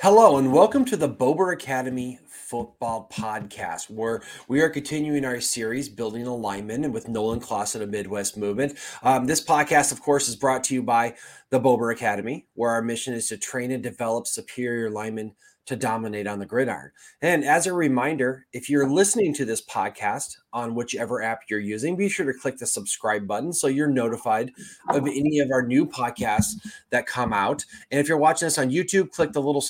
Hello, 0.00 0.36
and 0.36 0.52
welcome 0.52 0.84
to 0.84 0.96
the 0.96 1.08
Bober 1.08 1.52
Academy 1.52 2.18
Football 2.28 3.08
Podcast, 3.10 3.88
where 3.88 4.20
we 4.46 4.60
are 4.60 4.68
continuing 4.68 5.24
our 5.24 5.40
series, 5.40 5.88
Building 5.88 6.26
a 6.26 6.36
Lineman, 6.36 6.84
and 6.84 6.92
with 6.92 7.08
Nolan 7.08 7.40
Clausen 7.40 7.80
of 7.80 7.90
the 7.90 7.96
Midwest 7.96 8.36
Movement. 8.36 8.76
Um, 9.02 9.24
this 9.24 9.42
podcast, 9.42 9.92
of 9.92 10.02
course, 10.02 10.28
is 10.28 10.36
brought 10.36 10.62
to 10.64 10.74
you 10.74 10.82
by 10.82 11.14
the 11.48 11.58
Bober 11.58 11.92
Academy, 11.92 12.46
where 12.52 12.72
our 12.72 12.82
mission 12.82 13.14
is 13.14 13.26
to 13.28 13.38
train 13.38 13.70
and 13.70 13.82
develop 13.82 14.26
superior 14.26 14.90
linemen 14.90 15.34
to 15.66 15.76
dominate 15.76 16.26
on 16.26 16.38
the 16.38 16.46
gridiron. 16.46 16.90
And 17.20 17.44
as 17.44 17.66
a 17.66 17.72
reminder, 17.72 18.46
if 18.52 18.70
you're 18.70 18.88
listening 18.88 19.34
to 19.34 19.44
this 19.44 19.64
podcast 19.64 20.36
on 20.52 20.74
whichever 20.74 21.22
app 21.22 21.40
you're 21.50 21.60
using, 21.60 21.96
be 21.96 22.08
sure 22.08 22.30
to 22.30 22.38
click 22.38 22.56
the 22.56 22.66
subscribe 22.66 23.26
button 23.26 23.52
so 23.52 23.66
you're 23.66 23.88
notified 23.88 24.52
of 24.88 25.06
any 25.06 25.40
of 25.40 25.50
our 25.50 25.62
new 25.62 25.84
podcasts 25.84 26.54
that 26.90 27.06
come 27.06 27.32
out. 27.32 27.64
And 27.90 28.00
if 28.00 28.08
you're 28.08 28.16
watching 28.16 28.46
us 28.46 28.58
on 28.58 28.70
YouTube, 28.70 29.10
click 29.10 29.32
the 29.32 29.42
little 29.42 29.64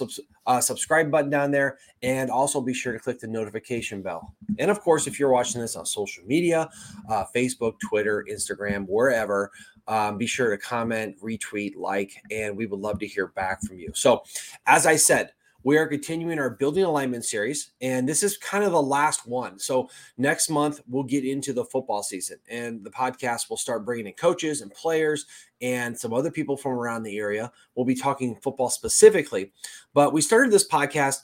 uh, 0.46 0.60
subscribe 0.60 1.10
button 1.10 1.30
down 1.30 1.50
there 1.50 1.78
and 2.02 2.30
also 2.30 2.60
be 2.60 2.74
sure 2.74 2.92
to 2.92 2.98
click 2.98 3.18
the 3.18 3.26
notification 3.26 4.02
bell. 4.02 4.34
And 4.58 4.70
of 4.70 4.80
course, 4.80 5.06
if 5.06 5.18
you're 5.18 5.32
watching 5.32 5.60
this 5.60 5.76
on 5.76 5.86
social 5.86 6.24
media, 6.24 6.68
uh, 7.08 7.24
Facebook, 7.34 7.74
Twitter, 7.80 8.24
Instagram, 8.30 8.86
wherever, 8.86 9.50
um, 9.88 10.18
be 10.18 10.26
sure 10.26 10.50
to 10.50 10.58
comment, 10.58 11.20
retweet, 11.20 11.76
like, 11.76 12.20
and 12.30 12.56
we 12.56 12.66
would 12.66 12.80
love 12.80 12.98
to 12.98 13.06
hear 13.06 13.28
back 13.28 13.62
from 13.62 13.78
you. 13.78 13.90
So, 13.94 14.22
as 14.66 14.84
I 14.84 14.96
said, 14.96 15.30
we 15.66 15.76
are 15.76 15.88
continuing 15.88 16.38
our 16.38 16.50
Building 16.50 16.84
a 16.84 16.88
Lineman 16.88 17.22
series, 17.22 17.72
and 17.80 18.08
this 18.08 18.22
is 18.22 18.38
kind 18.38 18.62
of 18.62 18.70
the 18.70 18.80
last 18.80 19.26
one. 19.26 19.58
So, 19.58 19.90
next 20.16 20.48
month, 20.48 20.80
we'll 20.86 21.02
get 21.02 21.24
into 21.24 21.52
the 21.52 21.64
football 21.64 22.04
season, 22.04 22.38
and 22.48 22.84
the 22.84 22.90
podcast 22.90 23.50
will 23.50 23.56
start 23.56 23.84
bringing 23.84 24.06
in 24.06 24.12
coaches 24.12 24.60
and 24.60 24.72
players 24.72 25.26
and 25.60 25.98
some 25.98 26.12
other 26.12 26.30
people 26.30 26.56
from 26.56 26.70
around 26.70 27.02
the 27.02 27.18
area. 27.18 27.50
We'll 27.74 27.84
be 27.84 27.96
talking 27.96 28.36
football 28.36 28.70
specifically, 28.70 29.50
but 29.92 30.12
we 30.12 30.20
started 30.20 30.52
this 30.52 30.68
podcast. 30.68 31.18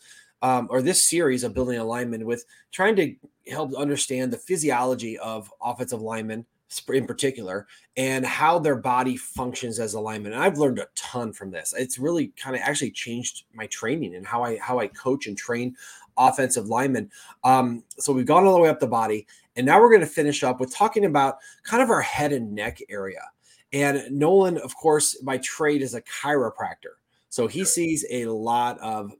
Um, 0.45 0.66
or 0.71 0.82
this 0.82 1.09
series 1.09 1.45
of 1.45 1.54
Building 1.54 1.79
a 1.79 1.84
Lineman 1.84 2.27
with 2.27 2.45
trying 2.73 2.96
to 2.96 3.15
help 3.49 3.77
understand 3.77 4.32
the 4.32 4.38
physiology 4.38 5.16
of 5.18 5.49
offensive 5.62 6.02
linemen 6.02 6.45
in 6.88 7.06
particular 7.06 7.66
and 7.96 8.24
how 8.24 8.59
their 8.59 8.76
body 8.76 9.16
functions 9.16 9.78
as 9.78 9.95
alignment. 9.95 10.34
And 10.34 10.42
I've 10.42 10.59
learned 10.59 10.78
a 10.78 10.88
ton 10.95 11.32
from 11.32 11.51
this. 11.51 11.74
It's 11.76 11.98
really 11.98 12.28
kind 12.28 12.56
of 12.56 12.62
actually 12.62 12.90
changed 12.90 13.45
my 13.52 13.66
training 13.66 14.15
and 14.15 14.26
how 14.26 14.42
I 14.42 14.59
how 14.59 14.78
I 14.78 14.88
coach 14.88 15.26
and 15.26 15.37
train 15.37 15.76
offensive 16.16 16.66
linemen. 16.66 17.10
Um, 17.45 17.84
so 17.98 18.12
we've 18.12 18.26
gone 18.26 18.45
all 18.45 18.54
the 18.54 18.60
way 18.60 18.68
up 18.68 18.80
the 18.80 18.87
body, 18.87 19.26
and 19.56 19.66
now 19.66 19.80
we're 19.80 19.90
going 19.90 20.00
to 20.00 20.06
finish 20.06 20.43
up 20.43 20.60
with 20.60 20.74
talking 20.74 21.04
about 21.04 21.38
kind 21.62 21.82
of 21.82 21.90
our 21.90 22.02
head 22.02 22.32
and 22.32 22.52
neck 22.52 22.78
area. 22.88 23.23
And 23.73 24.10
Nolan, 24.10 24.59
of 24.59 24.76
course, 24.76 25.16
by 25.16 25.38
trade 25.38 25.82
is 25.82 25.95
a 25.95 26.02
chiropractor. 26.02 26.96
So 27.30 27.46
he 27.46 27.65
sees 27.65 28.04
a 28.10 28.26
lot 28.26 28.78
of 28.80 29.12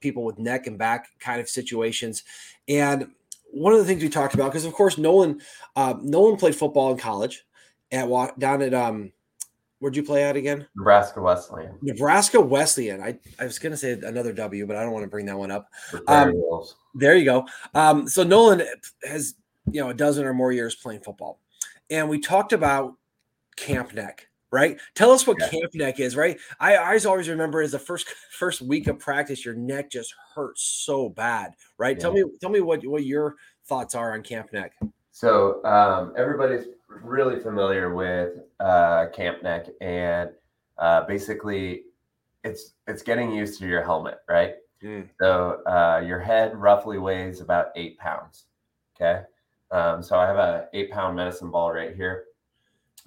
people 0.00 0.24
with 0.24 0.38
neck 0.38 0.66
and 0.66 0.76
back 0.76 1.08
kind 1.18 1.40
of 1.40 1.48
situations. 1.48 2.22
And 2.68 3.08
one 3.56 3.72
of 3.72 3.78
the 3.78 3.84
things 3.84 4.02
we 4.02 4.08
talked 4.08 4.34
about, 4.34 4.52
because 4.52 4.64
of 4.64 4.72
course 4.74 4.98
Nolan, 4.98 5.40
uh, 5.76 5.94
Nolan 6.02 6.36
played 6.36 6.54
football 6.54 6.92
in 6.92 6.98
college 6.98 7.44
at 7.90 8.08
down 8.38 8.62
at 8.62 8.74
um, 8.74 9.12
where'd 9.78 9.96
you 9.96 10.02
play 10.02 10.24
at 10.24 10.36
again? 10.36 10.66
Nebraska 10.76 11.20
Wesleyan. 11.20 11.78
Nebraska 11.80 12.40
Wesleyan. 12.40 13.02
I, 13.02 13.18
I 13.38 13.44
was 13.44 13.58
gonna 13.58 13.76
say 13.76 13.92
another 13.92 14.32
W, 14.32 14.66
but 14.66 14.76
I 14.76 14.82
don't 14.82 14.92
want 14.92 15.04
to 15.04 15.10
bring 15.10 15.26
that 15.26 15.38
one 15.38 15.50
up. 15.50 15.68
Um, 16.06 16.34
there 16.94 17.16
you 17.16 17.24
go. 17.24 17.46
Um, 17.74 18.06
so 18.06 18.22
Nolan 18.22 18.62
has 19.04 19.34
you 19.70 19.80
know 19.80 19.90
a 19.90 19.94
dozen 19.94 20.26
or 20.26 20.34
more 20.34 20.52
years 20.52 20.74
playing 20.74 21.00
football, 21.00 21.40
and 21.88 22.08
we 22.08 22.20
talked 22.20 22.52
about 22.52 22.94
camp 23.56 23.94
neck 23.94 24.28
right? 24.52 24.78
Tell 24.94 25.10
us 25.10 25.26
what 25.26 25.38
yeah. 25.40 25.48
camp 25.48 25.74
neck 25.74 26.00
is, 26.00 26.16
right? 26.16 26.38
I, 26.60 26.76
I 26.76 26.98
always 27.06 27.28
remember 27.28 27.60
as 27.62 27.72
the 27.72 27.78
first 27.78 28.08
first 28.30 28.62
week 28.62 28.86
of 28.86 28.98
practice, 28.98 29.44
your 29.44 29.54
neck 29.54 29.90
just 29.90 30.14
hurts 30.34 30.62
so 30.62 31.08
bad, 31.08 31.54
right? 31.78 31.96
Yeah. 31.96 32.02
Tell 32.02 32.12
me, 32.12 32.24
tell 32.40 32.50
me 32.50 32.60
what 32.60 32.86
what 32.86 33.04
your 33.04 33.36
thoughts 33.66 33.94
are 33.94 34.14
on 34.14 34.22
camp 34.22 34.52
neck. 34.52 34.72
So 35.12 35.64
um, 35.64 36.12
everybody's 36.16 36.66
really 36.88 37.40
familiar 37.40 37.94
with 37.94 38.34
uh, 38.60 39.06
camp 39.14 39.42
neck, 39.42 39.66
and 39.80 40.30
uh, 40.78 41.06
basically, 41.06 41.84
it's 42.44 42.74
it's 42.86 43.02
getting 43.02 43.32
used 43.32 43.58
to 43.60 43.66
your 43.66 43.82
helmet, 43.82 44.18
right? 44.28 44.54
Mm. 44.82 45.08
So 45.20 45.62
uh, 45.66 46.02
your 46.06 46.20
head 46.20 46.54
roughly 46.54 46.98
weighs 46.98 47.40
about 47.40 47.68
eight 47.76 47.98
pounds. 47.98 48.44
Okay, 48.94 49.22
um, 49.70 50.02
so 50.02 50.18
I 50.18 50.26
have 50.26 50.36
a 50.36 50.68
eight 50.74 50.90
pound 50.90 51.16
medicine 51.16 51.50
ball 51.50 51.72
right 51.72 51.96
here. 51.96 52.24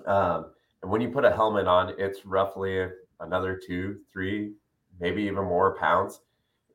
Um, 0.05 0.47
and 0.81 0.91
when 0.91 1.01
you 1.01 1.09
put 1.09 1.25
a 1.25 1.31
helmet 1.31 1.67
on, 1.67 1.94
it's 1.97 2.25
roughly 2.25 2.88
another 3.19 3.59
two, 3.66 4.00
three, 4.12 4.53
maybe 5.00 5.23
even 5.23 5.44
more 5.44 5.78
pounds. 5.78 6.22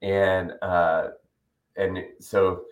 And 0.02 0.52
uh, 0.62 1.08
and 1.76 1.98
so 2.20 2.64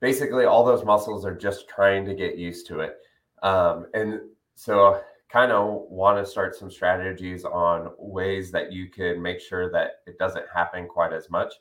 basically 0.00 0.44
all 0.44 0.64
those 0.64 0.84
muscles 0.84 1.24
are 1.24 1.34
just 1.34 1.68
trying 1.68 2.04
to 2.04 2.14
get 2.14 2.36
used 2.36 2.66
to 2.68 2.80
it. 2.80 2.98
Um, 3.42 3.86
and 3.94 4.20
so 4.54 5.00
kind 5.28 5.50
of 5.50 5.86
want 5.88 6.24
to 6.24 6.30
start 6.30 6.54
some 6.54 6.70
strategies 6.70 7.44
on 7.44 7.90
ways 7.98 8.50
that 8.52 8.72
you 8.72 8.88
can 8.88 9.20
make 9.20 9.40
sure 9.40 9.70
that 9.72 10.02
it 10.06 10.18
doesn't 10.18 10.44
happen 10.54 10.86
quite 10.86 11.12
as 11.12 11.30
much. 11.30 11.54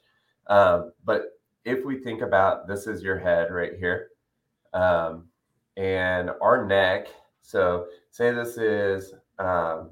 Um, 0.48 0.92
but 1.06 1.40
if 1.66 1.86
we 1.86 1.98
think 1.98 2.22
about 2.22 2.68
this 2.68 2.86
is 2.86 3.02
your 3.02 3.18
head 3.18 3.52
right 3.52 3.74
here, 3.80 4.10
um, 4.74 5.26
and 5.78 6.30
our 6.42 6.66
neck. 6.66 7.08
So 7.42 7.88
say 8.14 8.32
this 8.32 8.58
is 8.58 9.16
um, 9.40 9.90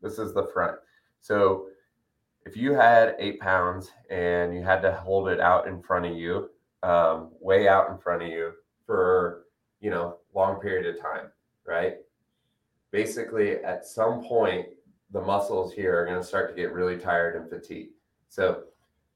this 0.00 0.18
is 0.18 0.32
the 0.32 0.48
front. 0.54 0.76
So 1.20 1.66
if 2.46 2.56
you 2.56 2.72
had 2.72 3.16
eight 3.18 3.40
pounds 3.40 3.90
and 4.08 4.54
you 4.54 4.62
had 4.62 4.80
to 4.82 4.92
hold 4.92 5.28
it 5.28 5.40
out 5.40 5.66
in 5.66 5.82
front 5.82 6.06
of 6.06 6.16
you, 6.16 6.48
um, 6.84 7.30
way 7.40 7.66
out 7.66 7.90
in 7.90 7.98
front 7.98 8.22
of 8.22 8.28
you 8.28 8.52
for 8.86 9.46
you 9.80 9.90
know 9.90 10.18
long 10.32 10.60
period 10.60 10.94
of 10.94 11.02
time, 11.02 11.26
right? 11.66 11.96
Basically, 12.92 13.56
at 13.56 13.84
some 13.84 14.22
point, 14.22 14.66
the 15.10 15.20
muscles 15.20 15.72
here 15.72 16.00
are 16.00 16.06
going 16.06 16.20
to 16.20 16.26
start 16.26 16.48
to 16.50 16.54
get 16.54 16.72
really 16.72 16.98
tired 16.98 17.34
and 17.34 17.50
fatigued. 17.50 17.94
So 18.28 18.62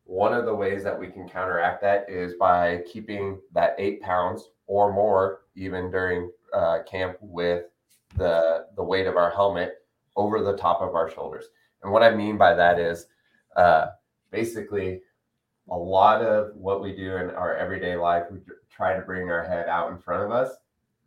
one 0.07 0.35
of 0.35 0.45
the 0.45 0.55
ways 0.55 0.83
that 0.83 0.99
we 0.99 1.07
can 1.07 1.29
counteract 1.29 1.81
that 1.83 2.11
is 2.11 2.35
by 2.35 2.83
keeping 2.93 3.39
that 3.53 3.77
eight 3.79 4.03
pounds 4.03 4.51
or 4.67 4.93
more 4.93 5.43
even 5.55 5.89
during 5.91 6.31
uh, 6.53 6.81
camp 6.85 7.17
with 7.21 7.67
the 8.17 8.67
the 8.77 8.83
weight 8.83 9.07
of 9.07 9.17
our 9.17 9.31
helmet 9.31 9.85
over 10.17 10.43
the 10.43 10.57
top 10.57 10.81
of 10.81 10.95
our 10.95 11.11
shoulders. 11.11 11.47
And 11.83 11.93
what 11.93 12.03
I 12.03 12.15
mean 12.15 12.39
by 12.39 12.55
that 12.55 12.79
is 12.79 13.07
uh, 13.57 13.89
basically 14.31 15.03
a 15.71 15.77
lot 15.77 16.23
of 16.23 16.55
what 16.55 16.83
we 16.83 16.95
do 16.95 17.17
in 17.17 17.31
our 17.31 17.57
everyday 17.57 17.97
life, 17.97 18.25
we 18.31 18.39
try 18.71 18.95
to 18.95 19.03
bring 19.03 19.31
our 19.31 19.45
head 19.45 19.69
out 19.69 19.91
in 19.91 19.99
front 19.99 20.23
of 20.23 20.31
us. 20.31 20.57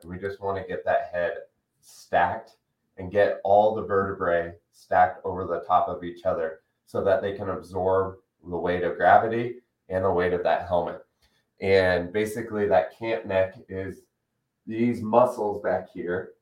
And 0.02 0.12
we 0.12 0.18
just 0.18 0.42
want 0.42 0.58
to 0.58 0.68
get 0.68 0.86
that 0.86 1.10
head 1.12 1.34
stacked 1.82 2.58
and 2.98 3.12
get 3.12 3.40
all 3.44 3.76
the 3.76 3.84
vertebrae 3.84 4.54
stacked 4.72 5.24
over 5.26 5.46
the 5.46 5.64
top 5.68 5.88
of 5.88 6.04
each 6.04 6.26
other 6.26 6.62
so 6.86 7.04
that 7.04 7.22
they 7.22 7.34
can 7.34 7.50
absorb 7.50 8.18
the 8.48 8.58
weight 8.58 8.84
of 8.84 8.98
gravity 8.98 9.56
and 9.90 10.04
the 10.04 10.12
weight 10.12 10.34
of 10.34 10.44
that 10.44 10.68
helmet. 10.68 11.02
And 11.60 12.14
basically, 12.14 12.68
that 12.68 12.98
camp 12.98 13.26
neck 13.26 13.56
is 13.68 14.02
these 14.66 15.02
muscles 15.02 15.62
back 15.64 15.90
here 15.92 16.34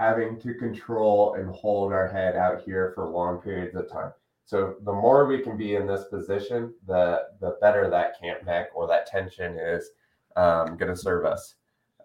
having 0.00 0.40
to 0.40 0.54
control 0.54 1.34
and 1.34 1.54
hold 1.54 1.92
our 1.92 2.08
head 2.08 2.34
out 2.34 2.62
here 2.62 2.90
for 2.94 3.06
long 3.06 3.38
periods 3.38 3.76
of 3.76 3.86
time. 3.86 4.10
So 4.46 4.76
the 4.82 4.92
more 4.92 5.26
we 5.26 5.40
can 5.40 5.58
be 5.58 5.74
in 5.74 5.86
this 5.86 6.04
position, 6.04 6.72
the 6.86 7.24
the 7.38 7.58
better 7.60 7.90
that 7.90 8.18
camp 8.18 8.46
neck 8.46 8.70
or 8.74 8.88
that 8.88 9.06
tension 9.06 9.58
is 9.58 9.90
um, 10.36 10.78
going 10.78 10.90
to 10.90 10.96
serve 10.96 11.26
us. 11.26 11.56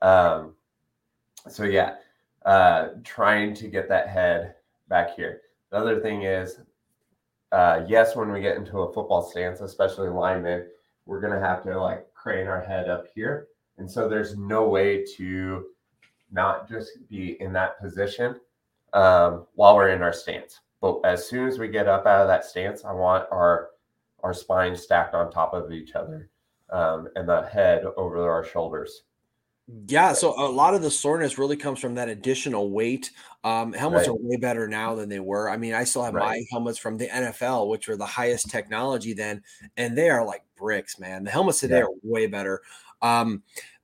Um, 0.02 0.56
so 1.48 1.64
yeah, 1.64 1.96
uh, 2.46 2.90
trying 3.06 3.54
to 3.56 3.70
get 3.70 3.88
that 3.88 4.10
head 4.10 4.56
back 4.90 5.16
here. 5.16 5.42
The 5.72 5.78
other 5.78 6.02
thing 6.02 6.24
is, 6.24 6.60
uh, 7.54 7.86
yes, 7.88 8.14
when 8.14 8.30
we 8.30 8.42
get 8.42 8.58
into 8.58 8.80
a 8.80 8.94
football 8.94 9.24
stance, 9.24 9.62
especially 9.62 10.10
linemen, 10.10 10.68
we're 11.06 11.22
going 11.22 11.34
to 11.34 11.40
have 11.40 11.64
to 11.64 11.80
like 11.80 12.14
crane 12.14 12.48
our 12.48 12.62
head 12.62 12.90
up 12.90 13.06
here, 13.16 13.48
and 13.78 13.90
so 13.90 14.10
there's 14.10 14.38
no 14.38 14.68
way 14.68 15.06
to 15.16 15.68
not 16.36 16.70
just 16.70 16.92
be 17.10 17.42
in 17.42 17.54
that 17.54 17.80
position 17.82 18.40
um, 18.94 19.48
while 19.56 19.76
we're 19.76 19.90
in 19.90 20.02
our 20.02 20.14
stance. 20.14 20.60
But 20.82 21.00
as 21.04 21.28
soon 21.28 21.48
as 21.48 21.58
we 21.58 21.70
get 21.70 21.88
up 21.88 22.06
out 22.06 22.22
of 22.22 22.28
that 22.28 22.46
stance, 22.46 22.86
I 22.86 22.92
want 22.92 23.26
our 23.32 23.70
our 24.24 24.34
spine 24.34 24.76
stacked 24.76 25.14
on 25.14 25.32
top 25.32 25.54
of 25.54 25.72
each 25.72 25.94
other 25.94 26.30
um, 26.72 27.08
and 27.16 27.30
the 27.30 27.44
head 27.44 27.86
over 27.96 28.30
our 28.30 28.44
shoulders. 28.44 29.04
Yeah, 29.88 30.14
so 30.14 30.34
a 30.40 30.46
lot 30.50 30.76
of 30.76 30.84
the 30.84 30.92
soreness 30.92 31.40
really 31.40 31.58
comes 31.58 31.80
from 31.80 31.96
that 31.96 32.10
additional 32.10 32.70
weight. 32.70 33.12
Um, 33.44 33.74
helmets 33.74 34.08
right. 34.08 34.14
are 34.14 34.20
way 34.20 34.36
better 34.36 34.68
now 34.68 34.94
than 34.94 35.10
they 35.10 35.20
were. 35.20 35.50
I 35.50 35.58
mean, 35.58 35.74
I 35.74 35.86
still 35.86 36.04
have 36.04 36.14
right. 36.14 36.38
my 36.38 36.44
helmets 36.52 36.78
from 36.78 36.98
the 36.98 37.08
NFL, 37.08 37.68
which 37.70 37.88
were 37.88 37.98
the 37.98 38.06
highest 38.06 38.52
technology 38.52 39.14
then, 39.14 39.42
and 39.76 39.98
they 39.98 40.10
are 40.10 40.24
like 40.24 40.44
bricks, 40.56 41.00
man. 41.00 41.24
The 41.24 41.32
helmets 41.32 41.62
today 41.62 41.80
yeah. 41.80 41.86
are 41.86 41.90
way 42.04 42.28
better. 42.28 42.62
Um, 43.02 43.42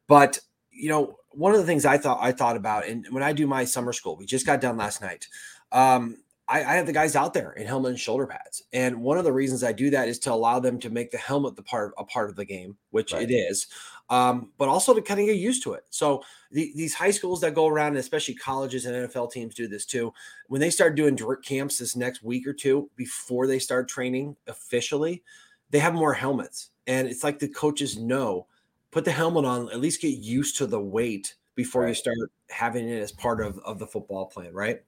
but 0.07 0.39
you 0.71 0.89
know, 0.89 1.17
one 1.33 1.53
of 1.53 1.59
the 1.59 1.65
things 1.65 1.85
I 1.85 1.97
thought 1.97 2.19
I 2.21 2.31
thought 2.31 2.57
about, 2.57 2.87
and 2.87 3.05
when 3.09 3.23
I 3.23 3.33
do 3.33 3.47
my 3.47 3.65
summer 3.65 3.93
school, 3.93 4.15
we 4.15 4.25
just 4.25 4.45
got 4.45 4.61
done 4.61 4.77
last 4.77 5.01
night. 5.01 5.27
Um, 5.71 6.17
I, 6.47 6.59
I, 6.59 6.73
have 6.73 6.85
the 6.85 6.91
guys 6.91 7.15
out 7.15 7.33
there 7.33 7.53
in 7.53 7.65
helmet 7.65 7.91
and 7.91 7.99
shoulder 7.99 8.27
pads, 8.27 8.63
and 8.73 9.01
one 9.01 9.17
of 9.17 9.23
the 9.23 9.31
reasons 9.31 9.63
I 9.63 9.71
do 9.71 9.89
that 9.91 10.09
is 10.09 10.19
to 10.19 10.33
allow 10.33 10.59
them 10.59 10.79
to 10.79 10.89
make 10.89 11.11
the 11.11 11.17
helmet 11.17 11.55
the 11.55 11.63
part 11.63 11.93
a 11.97 12.03
part 12.03 12.29
of 12.29 12.35
the 12.35 12.43
game, 12.43 12.77
which 12.89 13.13
right. 13.13 13.29
it 13.29 13.33
is, 13.33 13.67
um, 14.09 14.51
but 14.57 14.67
also 14.67 14.93
to 14.93 15.01
kind 15.01 15.19
of 15.21 15.27
get 15.27 15.37
used 15.37 15.63
to 15.63 15.73
it. 15.73 15.85
So 15.89 16.23
the, 16.51 16.71
these 16.75 16.93
high 16.93 17.11
schools 17.11 17.39
that 17.41 17.55
go 17.55 17.67
around, 17.67 17.89
and 17.89 17.97
especially 17.97 18.35
colleges 18.35 18.85
and 18.85 19.09
NFL 19.09 19.31
teams 19.31 19.55
do 19.55 19.67
this 19.67 19.85
too. 19.85 20.13
When 20.47 20.59
they 20.59 20.69
start 20.69 20.95
doing 20.95 21.17
camps 21.43 21.77
this 21.77 21.95
next 21.95 22.21
week 22.23 22.45
or 22.45 22.53
two 22.53 22.89
before 22.97 23.47
they 23.47 23.59
start 23.59 23.87
training 23.87 24.35
officially, 24.47 25.23
they 25.69 25.79
have 25.79 25.93
more 25.93 26.13
helmets, 26.13 26.71
and 26.87 27.07
it's 27.07 27.23
like 27.23 27.39
the 27.39 27.47
coaches 27.47 27.97
know 27.97 28.47
put 28.91 29.05
the 29.05 29.11
helmet 29.11 29.45
on, 29.45 29.71
at 29.71 29.79
least 29.79 30.01
get 30.01 30.17
used 30.17 30.57
to 30.57 30.67
the 30.67 30.79
weight 30.79 31.35
before 31.55 31.83
right. 31.83 31.89
you 31.89 31.95
start 31.95 32.17
having 32.49 32.87
it 32.87 33.01
as 33.01 33.11
part 33.11 33.41
of, 33.41 33.59
of 33.59 33.79
the 33.79 33.87
football 33.87 34.25
plan, 34.25 34.53
right? 34.53 34.81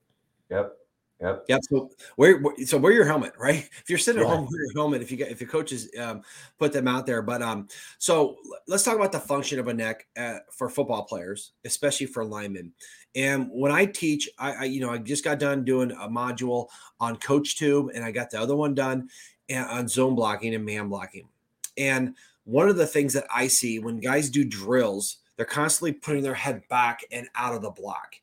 Yep. 0.50 0.76
Yep. 1.20 1.44
Yep. 1.48 1.60
So 1.70 1.90
wear, 2.16 2.42
so 2.66 2.76
wear 2.76 2.92
your 2.92 3.04
helmet, 3.04 3.32
right? 3.38 3.68
If 3.82 3.88
you're 3.88 3.98
sitting 3.98 4.20
yeah. 4.20 4.28
at 4.28 4.34
home, 4.34 4.44
wear 4.50 4.62
your 4.62 4.72
helmet. 4.74 5.00
If 5.00 5.10
you 5.10 5.16
get 5.16 5.30
if 5.30 5.40
your 5.40 5.48
coaches 5.48 5.88
um, 5.98 6.22
put 6.58 6.72
them 6.72 6.88
out 6.88 7.06
there, 7.06 7.22
but 7.22 7.40
um, 7.40 7.68
so 7.98 8.36
let's 8.66 8.82
talk 8.82 8.96
about 8.96 9.12
the 9.12 9.20
function 9.20 9.58
of 9.58 9.68
a 9.68 9.74
neck 9.74 10.06
uh, 10.16 10.38
for 10.50 10.68
football 10.68 11.04
players, 11.04 11.52
especially 11.64 12.06
for 12.06 12.24
linemen. 12.24 12.72
And 13.14 13.48
when 13.52 13.70
I 13.70 13.86
teach, 13.86 14.28
I, 14.38 14.52
I, 14.52 14.64
you 14.64 14.80
know 14.80 14.90
I 14.90 14.98
just 14.98 15.24
got 15.24 15.38
done 15.38 15.64
doing 15.64 15.92
a 15.92 16.08
module 16.08 16.68
on 16.98 17.16
Coach 17.16 17.56
Tube, 17.56 17.90
and 17.94 18.04
I 18.04 18.10
got 18.10 18.30
the 18.30 18.40
other 18.40 18.56
one 18.56 18.74
done 18.74 19.08
uh, 19.50 19.66
on 19.70 19.88
zone 19.88 20.14
blocking 20.14 20.54
and 20.54 20.64
man 20.64 20.88
blocking. 20.88 21.28
And 21.76 22.16
one 22.44 22.68
of 22.68 22.76
the 22.76 22.86
things 22.86 23.12
that 23.14 23.26
I 23.34 23.46
see 23.48 23.78
when 23.78 24.00
guys 24.00 24.30
do 24.30 24.44
drills, 24.44 25.18
they're 25.36 25.46
constantly 25.46 25.92
putting 25.92 26.22
their 26.22 26.34
head 26.34 26.62
back 26.68 27.00
and 27.10 27.28
out 27.34 27.54
of 27.54 27.62
the 27.62 27.70
block. 27.70 28.16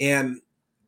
And 0.00 0.40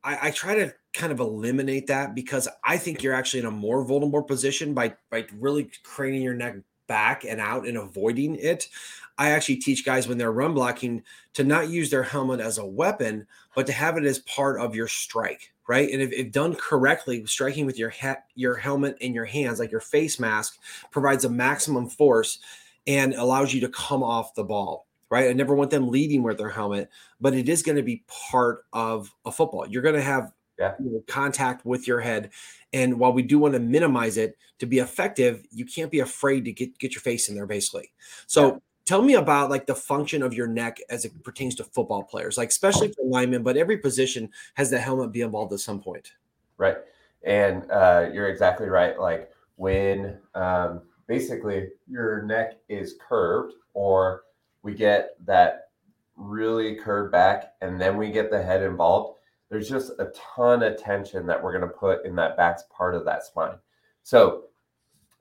I, 0.04 0.28
I, 0.28 0.30
try 0.30 0.54
to 0.54 0.74
kind 0.92 1.12
of 1.12 1.20
eliminate 1.20 1.86
that 1.88 2.14
because 2.14 2.48
I 2.64 2.76
think 2.76 3.02
you're 3.02 3.14
actually 3.14 3.40
in 3.40 3.46
a 3.46 3.50
more 3.50 3.84
vulnerable 3.84 4.22
position 4.22 4.74
by 4.74 4.94
by 5.10 5.26
really 5.38 5.70
craning 5.84 6.22
your 6.22 6.34
neck 6.34 6.56
back 6.86 7.24
and 7.24 7.40
out 7.40 7.66
and 7.66 7.76
avoiding 7.76 8.36
it. 8.36 8.68
I 9.16 9.30
actually 9.30 9.56
teach 9.56 9.84
guys 9.84 10.08
when 10.08 10.16
they're 10.18 10.32
run 10.32 10.54
blocking 10.54 11.02
to 11.34 11.44
not 11.44 11.68
use 11.68 11.90
their 11.90 12.02
helmet 12.02 12.40
as 12.40 12.58
a 12.58 12.66
weapon, 12.66 13.26
but 13.54 13.66
to 13.66 13.72
have 13.72 13.98
it 13.98 14.04
as 14.04 14.20
part 14.20 14.58
of 14.58 14.74
your 14.74 14.88
strike, 14.88 15.52
right? 15.68 15.90
And 15.90 16.00
if, 16.00 16.10
if 16.12 16.32
done 16.32 16.56
correctly, 16.56 17.24
striking 17.26 17.66
with 17.66 17.78
your 17.78 17.90
he- 17.90 18.14
your 18.34 18.56
helmet 18.56 18.96
in 19.00 19.12
your 19.12 19.26
hands, 19.26 19.58
like 19.58 19.70
your 19.70 19.80
face 19.80 20.18
mask, 20.18 20.58
provides 20.90 21.24
a 21.24 21.30
maximum 21.30 21.88
force 21.88 22.38
and 22.86 23.14
allows 23.14 23.52
you 23.52 23.60
to 23.60 23.68
come 23.68 24.02
off 24.02 24.34
the 24.34 24.44
ball 24.44 24.86
right? 25.10 25.28
I 25.28 25.32
never 25.32 25.54
want 25.54 25.70
them 25.70 25.88
leading 25.88 26.22
with 26.22 26.38
their 26.38 26.48
helmet, 26.48 26.88
but 27.20 27.34
it 27.34 27.48
is 27.48 27.62
going 27.62 27.76
to 27.76 27.82
be 27.82 28.04
part 28.06 28.64
of 28.72 29.12
a 29.24 29.32
football. 29.32 29.66
You're 29.68 29.82
going 29.82 29.96
to 29.96 30.02
have 30.02 30.32
yeah. 30.58 30.74
you 30.82 30.90
know, 30.90 31.04
contact 31.08 31.66
with 31.66 31.86
your 31.86 32.00
head, 32.00 32.30
and 32.72 32.98
while 32.98 33.12
we 33.12 33.22
do 33.22 33.38
want 33.38 33.54
to 33.54 33.60
minimize 33.60 34.16
it 34.16 34.38
to 34.60 34.66
be 34.66 34.78
effective, 34.78 35.44
you 35.50 35.66
can't 35.66 35.90
be 35.90 36.00
afraid 36.00 36.44
to 36.44 36.52
get 36.52 36.78
get 36.78 36.94
your 36.94 37.02
face 37.02 37.28
in 37.28 37.34
there, 37.34 37.46
basically. 37.46 37.92
So. 38.26 38.52
Yeah. 38.52 38.58
Tell 38.86 39.02
me 39.02 39.14
about 39.14 39.50
like 39.50 39.66
the 39.66 39.74
function 39.74 40.20
of 40.20 40.34
your 40.34 40.48
neck 40.48 40.78
as 40.90 41.04
it 41.04 41.22
pertains 41.22 41.54
to 41.56 41.64
football 41.64 42.02
players, 42.02 42.36
like 42.36 42.48
especially 42.48 42.88
for 42.88 43.04
linemen, 43.04 43.44
but 43.44 43.56
every 43.56 43.76
position 43.76 44.28
has 44.54 44.68
the 44.68 44.80
helmet 44.80 45.12
be 45.12 45.20
involved 45.20 45.52
at 45.52 45.60
some 45.60 45.80
point. 45.80 46.14
Right, 46.56 46.78
and 47.22 47.70
uh, 47.70 48.08
you're 48.12 48.26
exactly 48.26 48.68
right. 48.68 48.98
Like 48.98 49.30
when 49.54 50.18
um, 50.34 50.82
basically 51.10 51.66
your 51.88 52.22
neck 52.22 52.52
is 52.68 52.94
curved 53.08 53.54
or 53.74 54.22
we 54.62 54.72
get 54.72 55.16
that 55.26 55.70
really 56.16 56.76
curved 56.76 57.10
back 57.10 57.54
and 57.62 57.80
then 57.80 57.96
we 57.96 58.12
get 58.12 58.30
the 58.30 58.40
head 58.40 58.62
involved, 58.62 59.18
there's 59.50 59.68
just 59.68 59.90
a 59.98 60.12
ton 60.14 60.62
of 60.62 60.80
tension 60.80 61.26
that 61.26 61.42
we're 61.42 61.50
going 61.50 61.68
to 61.68 61.76
put 61.76 62.06
in 62.06 62.14
that 62.14 62.36
back 62.36 62.60
part 62.70 62.94
of 62.94 63.04
that 63.04 63.24
spine. 63.24 63.56
So 64.04 64.44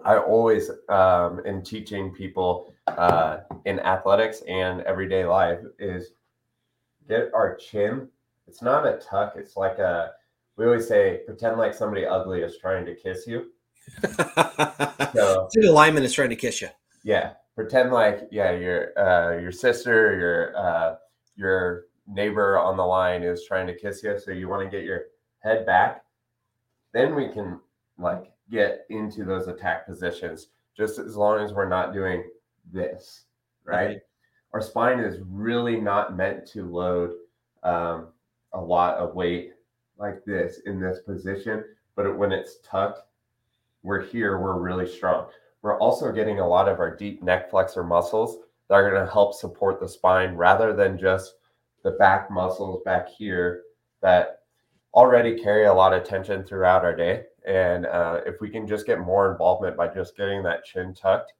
I 0.06 0.18
always, 0.18 0.69
um, 0.89 1.41
in 1.44 1.63
teaching 1.63 2.13
people 2.13 2.71
uh, 2.88 3.39
in 3.65 3.80
athletics 3.80 4.44
and 4.47 4.81
everyday 4.81 5.25
life, 5.25 5.62
is 5.80 6.12
get 7.07 7.31
our 7.33 7.56
chin. 7.56 8.07
It's 8.47 8.62
not 8.62 8.85
a 8.85 8.97
tuck. 8.97 9.33
It's 9.38 9.57
like 9.57 9.80
a. 9.80 10.12
We 10.56 10.65
always 10.65 10.88
say, 10.88 11.21
pretend 11.25 11.57
like 11.57 11.74
somebody 11.74 12.06
ugly 12.06 12.42
is 12.42 12.57
trying 12.57 12.85
to 12.85 12.94
kiss 12.94 13.25
you. 13.25 13.47
so, 15.13 15.50
the 15.53 15.71
lineman 15.71 16.03
is 16.03 16.13
trying 16.13 16.30
to 16.30 16.36
kiss 16.36 16.62
you. 16.62 16.69
Yeah, 17.03 17.33
pretend 17.59 17.91
like 17.91 18.21
yeah 18.31 18.51
your 18.51 18.97
uh, 18.97 19.38
your 19.38 19.51
sister 19.51 20.18
your 20.18 20.57
uh, 20.57 20.95
your 21.36 21.88
neighbor 22.07 22.57
on 22.57 22.77
the 22.77 22.86
line 22.86 23.21
is 23.21 23.44
trying 23.45 23.68
to 23.68 23.75
kiss 23.75 24.01
you 24.01 24.18
so 24.18 24.31
you 24.31 24.47
want 24.47 24.63
to 24.63 24.69
get 24.69 24.86
your 24.86 25.01
head 25.39 25.65
back 25.65 26.06
then 26.94 27.13
we 27.13 27.27
can 27.27 27.59
like 27.97 28.31
get 28.50 28.86
into 28.89 29.25
those 29.25 29.50
attack 29.50 29.86
positions 29.86 30.47
just 30.77 31.00
as 31.00 31.18
long 31.18 31.38
as 31.44 31.51
we're 31.51 31.68
not 31.68 31.94
doing 31.94 32.24
this 32.71 33.25
right 33.65 33.97
mm-hmm. 33.97 34.53
our 34.53 34.62
spine 34.62 35.01
is 35.01 35.19
really 35.30 35.81
not 35.81 36.15
meant 36.15 36.47
to 36.47 36.63
load 36.63 37.12
um, 37.63 38.07
a 38.53 38.59
lot 38.59 38.95
of 39.00 39.15
weight 39.15 39.51
like 39.97 40.24
this 40.24 40.62
in 40.65 40.80
this 40.80 41.00
position 41.06 41.62
but 41.97 42.18
when 42.18 42.31
it's 42.31 42.59
tucked 42.63 43.01
we're 43.84 44.04
here 44.04 44.40
we're 44.40 44.60
really 44.60 44.88
strong 44.88 45.28
we're 45.62 45.80
also 45.80 46.12
getting 46.12 46.40
a 46.40 46.48
lot 46.48 46.68
of 46.68 46.80
our 46.80 46.96
deep 46.96 47.22
neck 47.22 47.50
flexor 47.50 47.84
muscles 47.84 48.38
that 48.68 48.76
are 48.76 48.90
going 48.90 49.06
to 49.06 49.12
help 49.12 49.34
support 49.34 49.80
the 49.80 49.90
spine 49.90 50.36
rather 50.36 50.74
than 50.74 50.98
just 50.98 51.36
the 51.84 51.92
back 51.92 52.30
muscles 52.31 52.81
back 52.86 53.10
here 53.10 53.64
that 54.02 54.40
already 54.94 55.38
carry 55.38 55.66
a 55.66 55.74
lot 55.74 55.94
of 55.94 56.04
tension 56.04 56.44
throughout 56.44 56.84
our 56.84 56.96
day. 56.96 57.24
And 57.46 57.86
uh, 57.86 58.22
if 58.26 58.42
we 58.42 58.50
can 58.50 58.68
just 58.68 58.86
get 58.86 59.00
more 59.00 59.31
involvement 59.31 59.76
by 59.76 59.88
just 59.88 60.16
getting 60.16 60.44
that 60.44 60.66
chin 60.66 60.94
tucked 60.94 61.34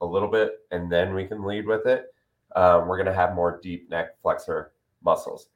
a 0.00 0.06
little 0.06 0.28
bit 0.28 0.60
and 0.70 0.90
then 0.90 1.14
we 1.14 1.26
can 1.26 1.44
lead 1.44 1.66
with 1.66 1.86
it, 1.86 2.14
um, 2.56 2.88
we're 2.88 2.96
going 2.96 3.06
to 3.06 3.14
have 3.14 3.34
more 3.34 3.60
deep 3.62 3.88
neck 3.90 4.20
flexor 4.22 4.72
muscles. 5.02 5.48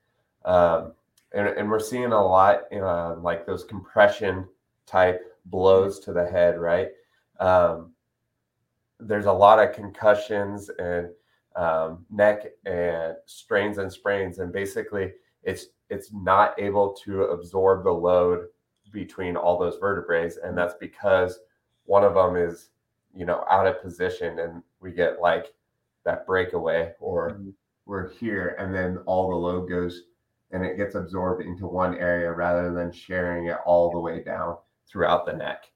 Um, 0.44 0.92
and, 1.32 1.48
and, 1.48 1.70
we're 1.70 1.80
seeing 1.80 2.12
a 2.12 2.24
lot 2.24 2.60
uh, 2.72 3.16
like 3.16 3.46
those 3.46 3.64
compression 3.64 4.46
type 4.86 5.33
blows 5.46 6.00
to 6.00 6.12
the 6.12 6.26
head, 6.26 6.58
right? 6.58 6.88
Um, 7.40 7.92
there's 9.00 9.26
a 9.26 9.32
lot 9.32 9.58
of 9.58 9.74
concussions 9.74 10.70
and 10.78 11.08
um, 11.56 12.04
neck 12.10 12.46
and 12.64 13.14
strains 13.26 13.78
and 13.78 13.92
sprains, 13.92 14.38
and 14.38 14.52
basically 14.52 15.12
it's 15.42 15.66
it's 15.90 16.12
not 16.12 16.58
able 16.58 16.94
to 17.04 17.24
absorb 17.24 17.84
the 17.84 17.92
load 17.92 18.46
between 18.92 19.36
all 19.36 19.58
those 19.58 19.76
vertebrae, 19.78 20.30
and 20.42 20.56
that's 20.56 20.74
because 20.80 21.38
one 21.84 22.04
of 22.04 22.14
them 22.14 22.36
is 22.36 22.70
you 23.14 23.26
know 23.26 23.44
out 23.50 23.66
of 23.66 23.82
position, 23.82 24.38
and 24.38 24.62
we 24.80 24.90
get 24.90 25.20
like 25.20 25.52
that 26.04 26.26
breakaway, 26.26 26.92
or 27.00 27.32
mm-hmm. 27.32 27.50
we're 27.86 28.10
here, 28.10 28.56
and 28.58 28.74
then 28.74 28.98
all 29.06 29.28
the 29.28 29.36
load 29.36 29.68
goes 29.68 30.02
and 30.54 30.64
it 30.64 30.76
gets 30.76 30.94
absorbed 30.94 31.42
into 31.42 31.66
one 31.66 31.96
area 31.98 32.30
rather 32.30 32.72
than 32.72 32.92
sharing 32.92 33.46
it 33.46 33.56
all 33.66 33.90
the 33.90 33.98
way 33.98 34.22
down 34.22 34.56
throughout 34.88 35.26
the 35.26 35.32
neck. 35.32 35.70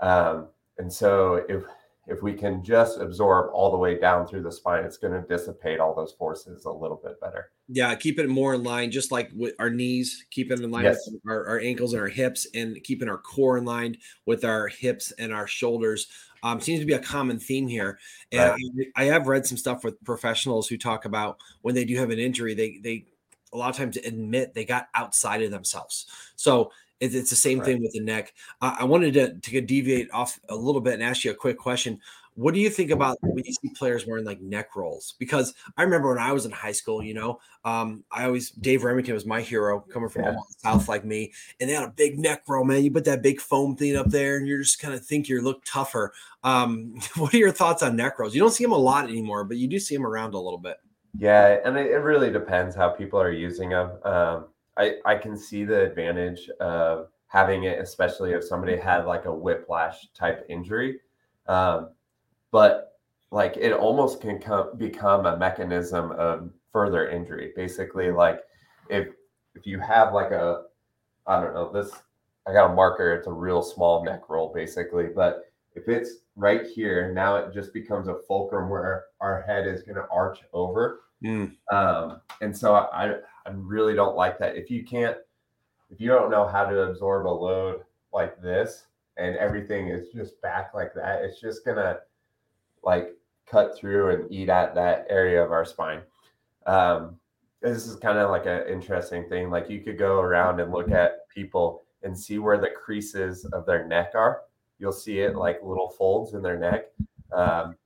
Um, 0.00 0.48
and 0.78 0.92
so 0.92 1.44
if 1.48 1.64
if 2.10 2.22
we 2.22 2.32
can 2.32 2.64
just 2.64 2.98
absorb 2.98 3.50
all 3.54 3.70
the 3.70 3.76
way 3.76 3.96
down 3.96 4.26
through 4.26 4.42
the 4.42 4.50
spine, 4.50 4.84
it's 4.84 4.96
going 4.96 5.12
to 5.12 5.26
dissipate 5.28 5.78
all 5.78 5.94
those 5.94 6.12
forces 6.12 6.64
a 6.64 6.70
little 6.70 7.00
bit 7.02 7.20
better. 7.20 7.52
Yeah, 7.68 7.94
keep 7.94 8.18
it 8.18 8.28
more 8.28 8.54
in 8.54 8.64
line, 8.64 8.90
just 8.90 9.12
like 9.12 9.30
with 9.34 9.54
our 9.60 9.70
knees, 9.70 10.26
keep 10.30 10.50
it 10.50 10.58
in 10.58 10.70
line 10.72 10.84
yes. 10.84 11.08
with 11.10 11.20
our, 11.28 11.46
our, 11.46 11.60
ankles 11.60 11.92
and 11.92 12.02
our 12.02 12.08
hips, 12.08 12.48
and 12.52 12.82
keeping 12.82 13.08
our 13.08 13.18
core 13.18 13.58
in 13.58 13.64
line 13.64 13.96
with 14.26 14.44
our 14.44 14.66
hips 14.66 15.12
and 15.12 15.32
our 15.32 15.46
shoulders. 15.46 16.08
Um, 16.42 16.60
seems 16.60 16.80
to 16.80 16.86
be 16.86 16.94
a 16.94 16.98
common 16.98 17.38
theme 17.38 17.68
here. 17.68 17.98
And 18.32 18.50
right. 18.50 18.86
I, 18.96 19.02
I 19.02 19.04
have 19.04 19.28
read 19.28 19.46
some 19.46 19.58
stuff 19.58 19.84
with 19.84 20.02
professionals 20.02 20.66
who 20.66 20.78
talk 20.78 21.04
about 21.04 21.38
when 21.62 21.76
they 21.76 21.84
do 21.84 21.96
have 21.96 22.10
an 22.10 22.18
injury, 22.18 22.54
they 22.54 22.80
they 22.82 23.06
a 23.52 23.56
lot 23.56 23.70
of 23.70 23.76
times 23.76 23.96
admit 23.98 24.54
they 24.54 24.64
got 24.64 24.88
outside 24.94 25.42
of 25.42 25.50
themselves. 25.50 26.06
So 26.36 26.72
it's, 27.00 27.14
it's 27.14 27.30
the 27.30 27.36
same 27.36 27.58
right. 27.58 27.66
thing 27.66 27.82
with 27.82 27.92
the 27.92 28.00
neck. 28.00 28.34
Uh, 28.60 28.76
I 28.78 28.84
wanted 28.84 29.14
to, 29.14 29.34
to 29.34 29.60
deviate 29.60 30.10
off 30.12 30.38
a 30.48 30.54
little 30.54 30.80
bit 30.80 30.94
and 30.94 31.02
ask 31.02 31.24
you 31.24 31.30
a 31.30 31.34
quick 31.34 31.58
question. 31.58 31.98
What 32.34 32.54
do 32.54 32.60
you 32.60 32.70
think 32.70 32.90
about 32.90 33.18
when 33.20 33.44
you 33.44 33.52
see 33.52 33.70
players 33.70 34.06
wearing 34.06 34.24
like 34.24 34.40
neck 34.40 34.76
rolls? 34.76 35.14
Because 35.18 35.52
I 35.76 35.82
remember 35.82 36.08
when 36.08 36.18
I 36.18 36.32
was 36.32 36.46
in 36.46 36.52
high 36.52 36.72
school, 36.72 37.02
you 37.02 37.12
know, 37.12 37.40
um, 37.64 38.04
I 38.10 38.24
always 38.24 38.50
Dave 38.50 38.82
Rimington 38.82 39.12
was 39.12 39.26
my 39.26 39.40
hero 39.40 39.80
coming 39.80 40.08
from 40.08 40.24
yeah. 40.24 40.36
South 40.58 40.88
like 40.88 41.04
me, 41.04 41.32
and 41.58 41.68
they 41.68 41.74
had 41.74 41.82
a 41.82 41.90
big 41.90 42.18
neck 42.18 42.44
roll, 42.48 42.64
man. 42.64 42.84
You 42.84 42.92
put 42.92 43.04
that 43.06 43.22
big 43.22 43.40
foam 43.40 43.76
thing 43.76 43.96
up 43.96 44.06
there, 44.06 44.36
and 44.36 44.46
you're 44.46 44.62
just 44.62 44.80
kind 44.80 44.94
of 44.94 45.04
think 45.04 45.28
you 45.28 45.42
look 45.42 45.62
tougher. 45.64 46.12
Um, 46.44 47.00
what 47.16 47.34
are 47.34 47.38
your 47.38 47.52
thoughts 47.52 47.82
on 47.82 47.96
neck 47.96 48.18
rolls? 48.18 48.34
You 48.34 48.40
don't 48.40 48.52
see 48.52 48.64
them 48.64 48.72
a 48.72 48.78
lot 48.78 49.08
anymore, 49.08 49.44
but 49.44 49.56
you 49.56 49.66
do 49.66 49.78
see 49.78 49.96
them 49.96 50.06
around 50.06 50.34
a 50.34 50.40
little 50.40 50.58
bit. 50.58 50.76
Yeah, 51.18 51.58
and 51.64 51.76
it, 51.76 51.90
it 51.90 51.98
really 51.98 52.30
depends 52.30 52.76
how 52.76 52.90
people 52.90 53.20
are 53.20 53.32
using 53.32 53.70
them. 53.70 53.90
Um, 54.04 54.46
I, 54.80 54.94
I 55.04 55.14
can 55.16 55.36
see 55.36 55.64
the 55.64 55.82
advantage 55.84 56.48
of 56.60 57.08
having 57.26 57.64
it, 57.64 57.78
especially 57.78 58.32
if 58.32 58.42
somebody 58.42 58.76
had 58.76 59.04
like 59.04 59.26
a 59.26 59.34
whiplash 59.34 60.08
type 60.14 60.46
injury. 60.48 61.00
Um, 61.46 61.90
but 62.50 62.98
like 63.30 63.56
it 63.56 63.72
almost 63.72 64.20
can 64.20 64.38
come, 64.38 64.76
become 64.78 65.26
a 65.26 65.36
mechanism 65.36 66.12
of 66.12 66.50
further 66.72 67.08
injury. 67.10 67.52
Basically, 67.54 68.10
like 68.10 68.40
if 68.88 69.08
if 69.54 69.66
you 69.66 69.78
have 69.80 70.14
like 70.14 70.30
a 70.30 70.64
I 71.26 71.40
don't 71.40 71.54
know 71.54 71.70
this 71.70 71.92
I 72.46 72.52
got 72.52 72.70
a 72.70 72.74
marker. 72.74 73.12
It's 73.12 73.26
a 73.26 73.32
real 73.32 73.62
small 73.62 74.04
neck 74.04 74.28
roll, 74.28 74.52
basically. 74.52 75.08
But 75.14 75.44
if 75.74 75.88
it's 75.88 76.10
right 76.36 76.66
here, 76.66 77.12
now 77.12 77.36
it 77.36 77.52
just 77.52 77.72
becomes 77.72 78.08
a 78.08 78.18
fulcrum 78.26 78.70
where 78.70 79.04
our 79.20 79.42
head 79.42 79.66
is 79.66 79.82
going 79.82 79.96
to 79.96 80.06
arch 80.10 80.40
over. 80.52 81.02
Mm. 81.22 81.54
Um, 81.70 82.20
and 82.40 82.56
so 82.56 82.74
I, 82.74 83.16
I 83.46 83.50
really 83.54 83.94
don't 83.94 84.16
like 84.16 84.38
that. 84.38 84.56
If 84.56 84.70
you 84.70 84.84
can't, 84.84 85.16
if 85.90 86.00
you 86.00 86.08
don't 86.08 86.30
know 86.30 86.46
how 86.46 86.64
to 86.64 86.82
absorb 86.82 87.26
a 87.26 87.28
load 87.28 87.82
like 88.12 88.40
this 88.40 88.86
and 89.16 89.36
everything 89.36 89.88
is 89.88 90.08
just 90.08 90.40
back 90.42 90.72
like 90.74 90.94
that, 90.94 91.22
it's 91.22 91.40
just 91.40 91.64
to 91.64 92.00
like 92.82 93.16
cut 93.46 93.76
through 93.76 94.10
and 94.10 94.32
eat 94.32 94.48
at 94.48 94.74
that 94.74 95.06
area 95.10 95.42
of 95.42 95.52
our 95.52 95.64
spine. 95.64 96.00
Um, 96.66 97.16
this 97.60 97.86
is 97.86 97.96
kind 97.96 98.18
of 98.18 98.30
like 98.30 98.46
an 98.46 98.66
interesting 98.68 99.28
thing. 99.28 99.50
Like 99.50 99.68
you 99.68 99.80
could 99.80 99.98
go 99.98 100.20
around 100.20 100.60
and 100.60 100.72
look 100.72 100.90
at 100.90 101.28
people 101.28 101.82
and 102.02 102.18
see 102.18 102.38
where 102.38 102.58
the 102.58 102.70
creases 102.70 103.44
of 103.46 103.66
their 103.66 103.86
neck 103.86 104.12
are. 104.14 104.42
You'll 104.78 104.92
see 104.92 105.20
it 105.20 105.36
like 105.36 105.60
little 105.62 105.90
folds 105.90 106.32
in 106.32 106.42
their 106.42 106.58
neck. 106.58 106.86
Um, 107.32 107.76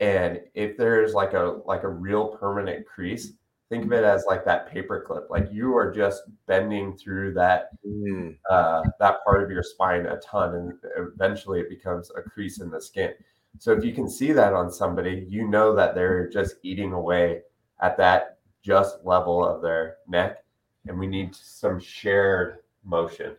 and 0.00 0.40
if 0.54 0.76
there's 0.76 1.14
like 1.14 1.34
a 1.34 1.60
like 1.66 1.82
a 1.84 1.88
real 1.88 2.28
permanent 2.28 2.86
crease, 2.86 3.34
think 3.72 3.86
of 3.86 3.92
it 3.92 4.04
as 4.04 4.26
like 4.28 4.44
that 4.44 4.70
paper 4.70 5.02
clip. 5.06 5.30
Like 5.30 5.48
you 5.50 5.74
are 5.74 5.90
just 5.90 6.24
bending 6.46 6.94
through 6.94 7.32
that 7.34 7.70
mm. 7.86 8.36
uh, 8.50 8.82
that 9.00 9.24
part 9.24 9.42
of 9.42 9.50
your 9.50 9.62
spine 9.62 10.04
a 10.04 10.18
ton, 10.18 10.54
and 10.54 10.74
eventually 11.14 11.60
it 11.60 11.70
becomes 11.70 12.10
a 12.14 12.20
crease 12.20 12.60
in 12.60 12.70
the 12.70 12.82
skin. 12.82 13.12
So 13.58 13.72
if 13.72 13.82
you 13.82 13.94
can 13.94 14.10
see 14.10 14.32
that 14.32 14.52
on 14.52 14.70
somebody, 14.70 15.26
you 15.26 15.48
know 15.48 15.74
that 15.74 15.94
they're 15.94 16.28
just 16.28 16.56
eating 16.62 16.92
away 16.92 17.40
at 17.80 17.96
that 17.96 18.38
just 18.62 18.98
level 19.04 19.42
of 19.42 19.62
their 19.62 19.96
neck, 20.06 20.44
and 20.86 20.98
we 20.98 21.06
need 21.06 21.34
some 21.34 21.80
shared 21.80 22.58
motion. 22.84 23.36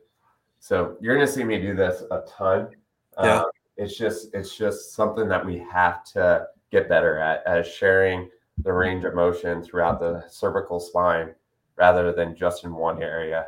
So 0.58 0.98
you're 1.00 1.16
going 1.16 1.28
to 1.28 1.32
see 1.32 1.44
me 1.44 1.62
do 1.62 1.75
this 1.75 2.04
a 2.10 2.24
ton. 2.28 2.70
Yeah. 3.22 3.42
Um, 3.42 3.46
it's 3.78 3.96
just 3.96 4.34
it's 4.34 4.58
just 4.58 4.94
something 4.94 5.28
that 5.28 5.46
we 5.46 5.63
have 5.72 6.04
to 6.13 6.48
get 6.72 6.90
better 6.90 7.20
at 7.20 7.44
as 7.46 7.68
sharing 7.68 8.30
the 8.60 8.74
range 8.74 9.04
of 9.04 9.16
motion 9.16 9.64
throughout 9.64 10.00
the 10.00 10.24
cervical 10.30 10.80
spine 10.80 11.34
rather 11.76 12.12
than 12.12 12.36
just 12.36 12.64
in 12.64 12.74
one 12.74 13.02
area. 13.02 13.48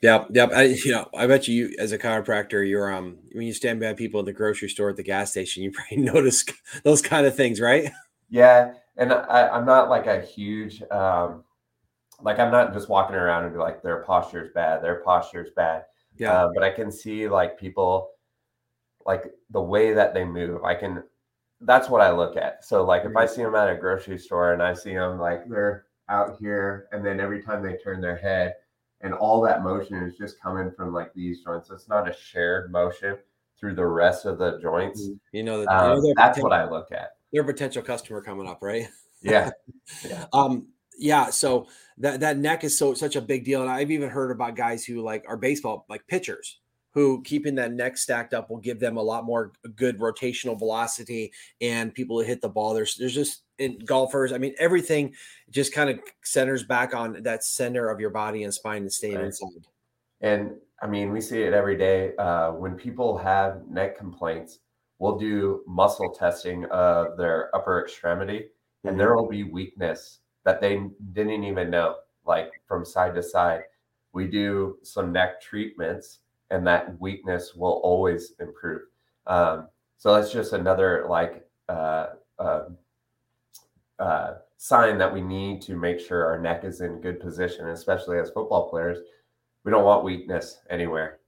Yep, 0.00 0.28
yep. 0.32 0.50
I, 0.52 0.62
you 0.64 0.92
know, 0.92 1.08
I 1.16 1.26
bet 1.26 1.48
you, 1.48 1.74
as 1.78 1.92
a 1.92 1.98
chiropractor, 1.98 2.68
you're 2.68 2.92
um 2.92 3.18
when 3.32 3.46
you 3.46 3.54
stand 3.54 3.80
by 3.80 3.92
people 3.94 4.20
at 4.20 4.26
the 4.26 4.32
grocery 4.32 4.68
store 4.68 4.90
at 4.90 4.96
the 4.96 5.02
gas 5.02 5.30
station, 5.30 5.62
you 5.62 5.70
probably 5.72 5.98
notice 5.98 6.44
those 6.82 7.00
kind 7.00 7.26
of 7.26 7.34
things, 7.34 7.60
right? 7.60 7.90
Yeah, 8.28 8.74
and 8.96 9.12
I, 9.12 9.56
am 9.56 9.64
not 9.64 9.88
like 9.88 10.06
a 10.06 10.20
huge 10.20 10.82
um, 10.90 11.44
like 12.20 12.38
I'm 12.38 12.52
not 12.52 12.72
just 12.72 12.88
walking 12.88 13.16
around 13.16 13.44
and 13.44 13.52
be 13.52 13.58
like 13.58 13.82
their 13.82 14.02
posture's 14.02 14.52
bad, 14.54 14.82
their 14.82 14.96
posture's 14.96 15.50
bad. 15.56 15.84
Yeah. 16.16 16.32
Uh, 16.32 16.50
but 16.54 16.62
I 16.62 16.70
can 16.70 16.90
see 16.90 17.28
like 17.28 17.58
people 17.58 18.10
like 19.06 19.32
the 19.50 19.60
way 19.60 19.92
that 19.92 20.14
they 20.14 20.24
move. 20.24 20.64
I 20.64 20.74
can 20.74 21.02
that's 21.66 21.88
what 21.88 22.00
I 22.00 22.10
look 22.10 22.36
at. 22.36 22.64
So 22.64 22.84
like 22.84 23.04
if 23.04 23.16
I 23.16 23.24
mm-hmm. 23.24 23.34
see 23.34 23.42
them 23.42 23.54
at 23.54 23.70
a 23.70 23.76
grocery 23.76 24.18
store 24.18 24.52
and 24.52 24.62
I 24.62 24.74
see 24.74 24.94
them 24.94 25.18
like 25.18 25.48
they're 25.48 25.86
out 26.08 26.36
here 26.38 26.88
and 26.92 27.04
then 27.04 27.20
every 27.20 27.42
time 27.42 27.62
they 27.62 27.76
turn 27.76 28.00
their 28.00 28.16
head 28.16 28.54
and 29.00 29.14
all 29.14 29.40
that 29.42 29.62
motion 29.62 30.02
is 30.02 30.16
just 30.16 30.40
coming 30.40 30.70
from 30.76 30.92
like 30.92 31.12
these 31.14 31.42
joints. 31.42 31.70
It's 31.70 31.88
not 31.88 32.08
a 32.08 32.14
shared 32.14 32.72
motion 32.72 33.18
through 33.58 33.74
the 33.74 33.86
rest 33.86 34.26
of 34.26 34.38
the 34.38 34.58
joints. 34.60 35.08
Mm, 35.08 35.18
you 35.32 35.42
know, 35.42 35.60
that, 35.60 35.68
um, 35.68 35.96
you 35.96 36.08
know 36.08 36.14
that's 36.16 36.38
what 36.38 36.52
I 36.52 36.68
look 36.68 36.92
at. 36.92 37.10
Their 37.32 37.44
potential 37.44 37.82
customer 37.82 38.20
coming 38.20 38.48
up, 38.48 38.58
right? 38.62 38.88
Yeah. 39.22 39.50
yeah. 40.08 40.26
um 40.32 40.68
yeah, 40.96 41.30
so 41.30 41.66
that 41.98 42.20
that 42.20 42.38
neck 42.38 42.62
is 42.62 42.78
so 42.78 42.94
such 42.94 43.16
a 43.16 43.20
big 43.20 43.44
deal, 43.44 43.62
and 43.62 43.70
I've 43.70 43.90
even 43.90 44.10
heard 44.10 44.30
about 44.30 44.54
guys 44.54 44.84
who 44.84 45.02
like 45.02 45.24
are 45.26 45.36
baseball 45.36 45.86
like 45.88 46.06
pitchers 46.06 46.60
who 46.94 47.20
keeping 47.22 47.56
that 47.56 47.72
neck 47.72 47.98
stacked 47.98 48.32
up 48.32 48.48
will 48.48 48.58
give 48.58 48.78
them 48.78 48.96
a 48.96 49.02
lot 49.02 49.24
more 49.24 49.52
good 49.74 49.98
rotational 49.98 50.56
velocity 50.56 51.32
and 51.60 51.92
people 51.92 52.18
who 52.18 52.24
hit 52.24 52.40
the 52.40 52.48
ball. 52.48 52.72
There's 52.72 52.94
there's 52.94 53.14
just 53.14 53.42
in 53.58 53.78
golfers. 53.84 54.32
I 54.32 54.38
mean, 54.38 54.54
everything 54.58 55.14
just 55.50 55.74
kind 55.74 55.90
of 55.90 55.98
centers 56.22 56.62
back 56.62 56.94
on 56.94 57.22
that 57.24 57.44
center 57.44 57.90
of 57.90 58.00
your 58.00 58.10
body 58.10 58.44
and 58.44 58.54
spine 58.54 58.82
and 58.82 58.92
staying 58.92 59.16
right. 59.16 59.26
inside. 59.26 59.66
And 60.20 60.52
I 60.80 60.86
mean, 60.86 61.12
we 61.12 61.20
see 61.20 61.42
it 61.42 61.52
every 61.52 61.76
day. 61.76 62.14
Uh, 62.16 62.52
when 62.52 62.74
people 62.74 63.18
have 63.18 63.66
neck 63.68 63.98
complaints, 63.98 64.60
we'll 64.98 65.18
do 65.18 65.62
muscle 65.66 66.10
testing 66.10 66.64
of 66.66 67.16
their 67.16 67.54
upper 67.54 67.82
extremity, 67.82 68.38
mm-hmm. 68.38 68.88
and 68.88 69.00
there 69.00 69.14
will 69.16 69.28
be 69.28 69.42
weakness 69.42 70.20
that 70.44 70.60
they 70.60 70.80
didn't 71.12 71.44
even 71.44 71.70
know, 71.70 71.96
like 72.24 72.52
from 72.68 72.84
side 72.84 73.14
to 73.16 73.22
side. 73.22 73.62
We 74.12 74.28
do 74.28 74.78
some 74.82 75.10
neck 75.10 75.40
treatments, 75.40 76.20
and 76.50 76.66
that 76.66 77.00
weakness 77.00 77.54
will 77.54 77.80
always 77.82 78.32
improve. 78.40 78.82
Um, 79.26 79.68
so 79.96 80.14
that's 80.14 80.32
just 80.32 80.52
another 80.52 81.06
like 81.08 81.46
uh, 81.68 82.06
uh, 82.38 82.64
uh, 83.98 84.34
sign 84.56 84.98
that 84.98 85.12
we 85.12 85.20
need 85.20 85.62
to 85.62 85.76
make 85.76 86.00
sure 86.00 86.26
our 86.26 86.38
neck 86.38 86.64
is 86.64 86.80
in 86.80 87.00
good 87.00 87.20
position, 87.20 87.68
especially 87.68 88.18
as 88.18 88.30
football 88.30 88.68
players. 88.68 88.98
We 89.64 89.70
don't 89.70 89.84
want 89.84 90.04
weakness 90.04 90.60
anywhere. 90.68 91.20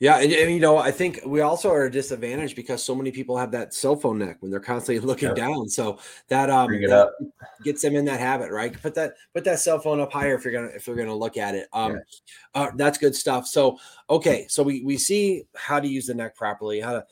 Yeah, 0.00 0.18
and, 0.18 0.32
and, 0.32 0.50
you 0.50 0.60
know, 0.60 0.78
I 0.78 0.90
think 0.90 1.20
we 1.26 1.42
also 1.42 1.70
are 1.70 1.84
a 1.84 1.90
disadvantage 1.90 2.56
because 2.56 2.82
so 2.82 2.94
many 2.94 3.12
people 3.12 3.36
have 3.36 3.50
that 3.50 3.74
cell 3.74 3.94
phone 3.94 4.18
neck 4.18 4.38
when 4.40 4.50
they're 4.50 4.58
constantly 4.58 4.98
looking 5.06 5.34
down. 5.34 5.68
So 5.68 5.98
that 6.28 6.48
um 6.48 6.70
that 6.70 7.10
gets 7.62 7.82
them 7.82 7.94
in 7.94 8.06
that 8.06 8.18
habit, 8.18 8.50
right? 8.50 8.72
Put 8.80 8.94
that 8.94 9.12
put 9.34 9.44
that 9.44 9.60
cell 9.60 9.78
phone 9.78 10.00
up 10.00 10.10
higher 10.10 10.34
if 10.34 10.44
you're 10.44 10.54
gonna 10.54 10.72
if 10.74 10.86
you're 10.86 10.96
gonna 10.96 11.14
look 11.14 11.36
at 11.36 11.54
it. 11.54 11.68
Um, 11.74 11.92
yeah. 11.92 11.98
uh, 12.54 12.70
that's 12.76 12.96
good 12.96 13.14
stuff. 13.14 13.46
So 13.46 13.78
okay, 14.08 14.46
so 14.48 14.62
we 14.62 14.82
we 14.82 14.96
see 14.96 15.44
how 15.54 15.78
to 15.78 15.86
use 15.86 16.06
the 16.06 16.14
neck 16.14 16.34
properly, 16.34 16.80
how 16.80 16.92
to 16.92 17.06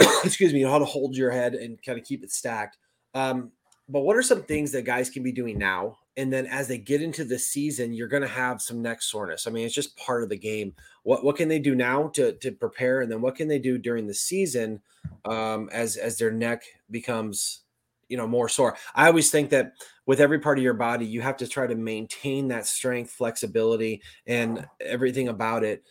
excuse 0.24 0.52
me, 0.52 0.62
how 0.62 0.80
to 0.80 0.84
hold 0.84 1.16
your 1.16 1.30
head 1.30 1.54
and 1.54 1.80
kind 1.84 2.00
of 2.00 2.04
keep 2.04 2.24
it 2.24 2.32
stacked. 2.32 2.78
Um, 3.14 3.52
but 3.88 4.00
what 4.00 4.16
are 4.16 4.22
some 4.22 4.42
things 4.42 4.72
that 4.72 4.82
guys 4.82 5.08
can 5.08 5.22
be 5.22 5.32
doing 5.32 5.56
now 5.56 5.98
and 6.18 6.32
then 6.32 6.46
as 6.46 6.66
they 6.66 6.78
get 6.78 7.00
into 7.00 7.24
the 7.24 7.38
season, 7.38 7.92
you're 7.92 8.08
going 8.08 8.22
to 8.22 8.28
have 8.28 8.60
some 8.60 8.82
neck 8.82 9.00
soreness. 9.02 9.46
I 9.46 9.50
mean, 9.50 9.64
it's 9.64 9.74
just 9.74 9.96
part 9.96 10.24
of 10.24 10.28
the 10.28 10.36
game. 10.36 10.74
What 11.04 11.24
what 11.24 11.36
can 11.36 11.48
they 11.48 11.60
do 11.60 11.76
now 11.76 12.08
to 12.08 12.32
to 12.32 12.50
prepare, 12.50 13.00
and 13.00 13.10
then 13.10 13.22
what 13.22 13.36
can 13.36 13.46
they 13.46 13.60
do 13.60 13.78
during 13.78 14.06
the 14.06 14.14
season 14.14 14.82
um, 15.24 15.70
as 15.72 15.96
as 15.96 16.18
their 16.18 16.32
neck 16.32 16.64
becomes 16.90 17.60
you 18.08 18.16
know 18.16 18.26
more 18.26 18.48
sore? 18.48 18.76
I 18.96 19.06
always 19.06 19.30
think 19.30 19.50
that 19.50 19.74
with 20.06 20.20
every 20.20 20.40
part 20.40 20.58
of 20.58 20.64
your 20.64 20.74
body, 20.74 21.06
you 21.06 21.20
have 21.20 21.36
to 21.36 21.46
try 21.46 21.68
to 21.68 21.76
maintain 21.76 22.48
that 22.48 22.66
strength, 22.66 23.12
flexibility, 23.12 24.02
and 24.26 24.66
everything 24.80 25.28
about 25.28 25.62
it 25.62 25.84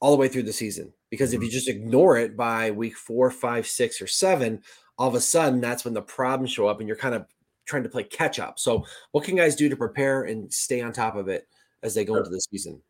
all 0.00 0.10
the 0.10 0.16
way 0.16 0.28
through 0.28 0.44
the 0.44 0.54
season. 0.54 0.90
Because 1.10 1.34
if 1.34 1.42
you 1.42 1.48
mm-hmm. 1.48 1.52
just 1.52 1.68
ignore 1.68 2.16
it 2.16 2.34
by 2.34 2.70
week 2.70 2.96
four, 2.96 3.30
five, 3.30 3.66
six, 3.66 4.00
or 4.00 4.06
seven, 4.06 4.62
all 4.96 5.08
of 5.08 5.14
a 5.14 5.20
sudden 5.20 5.60
that's 5.60 5.84
when 5.84 5.92
the 5.92 6.00
problems 6.00 6.50
show 6.50 6.66
up, 6.66 6.78
and 6.78 6.88
you're 6.88 6.96
kind 6.96 7.14
of 7.14 7.26
trying 7.70 7.84
to 7.84 7.88
play 7.88 8.04
catch 8.04 8.38
up. 8.38 8.58
So, 8.58 8.84
what 9.12 9.24
can 9.24 9.36
guys 9.36 9.56
do 9.56 9.68
to 9.68 9.76
prepare 9.76 10.24
and 10.24 10.52
stay 10.52 10.82
on 10.82 10.92
top 10.92 11.16
of 11.16 11.28
it 11.28 11.48
as 11.82 11.94
they 11.94 12.04
go 12.04 12.16
into 12.16 12.30
the 12.30 12.40
season? 12.40 12.82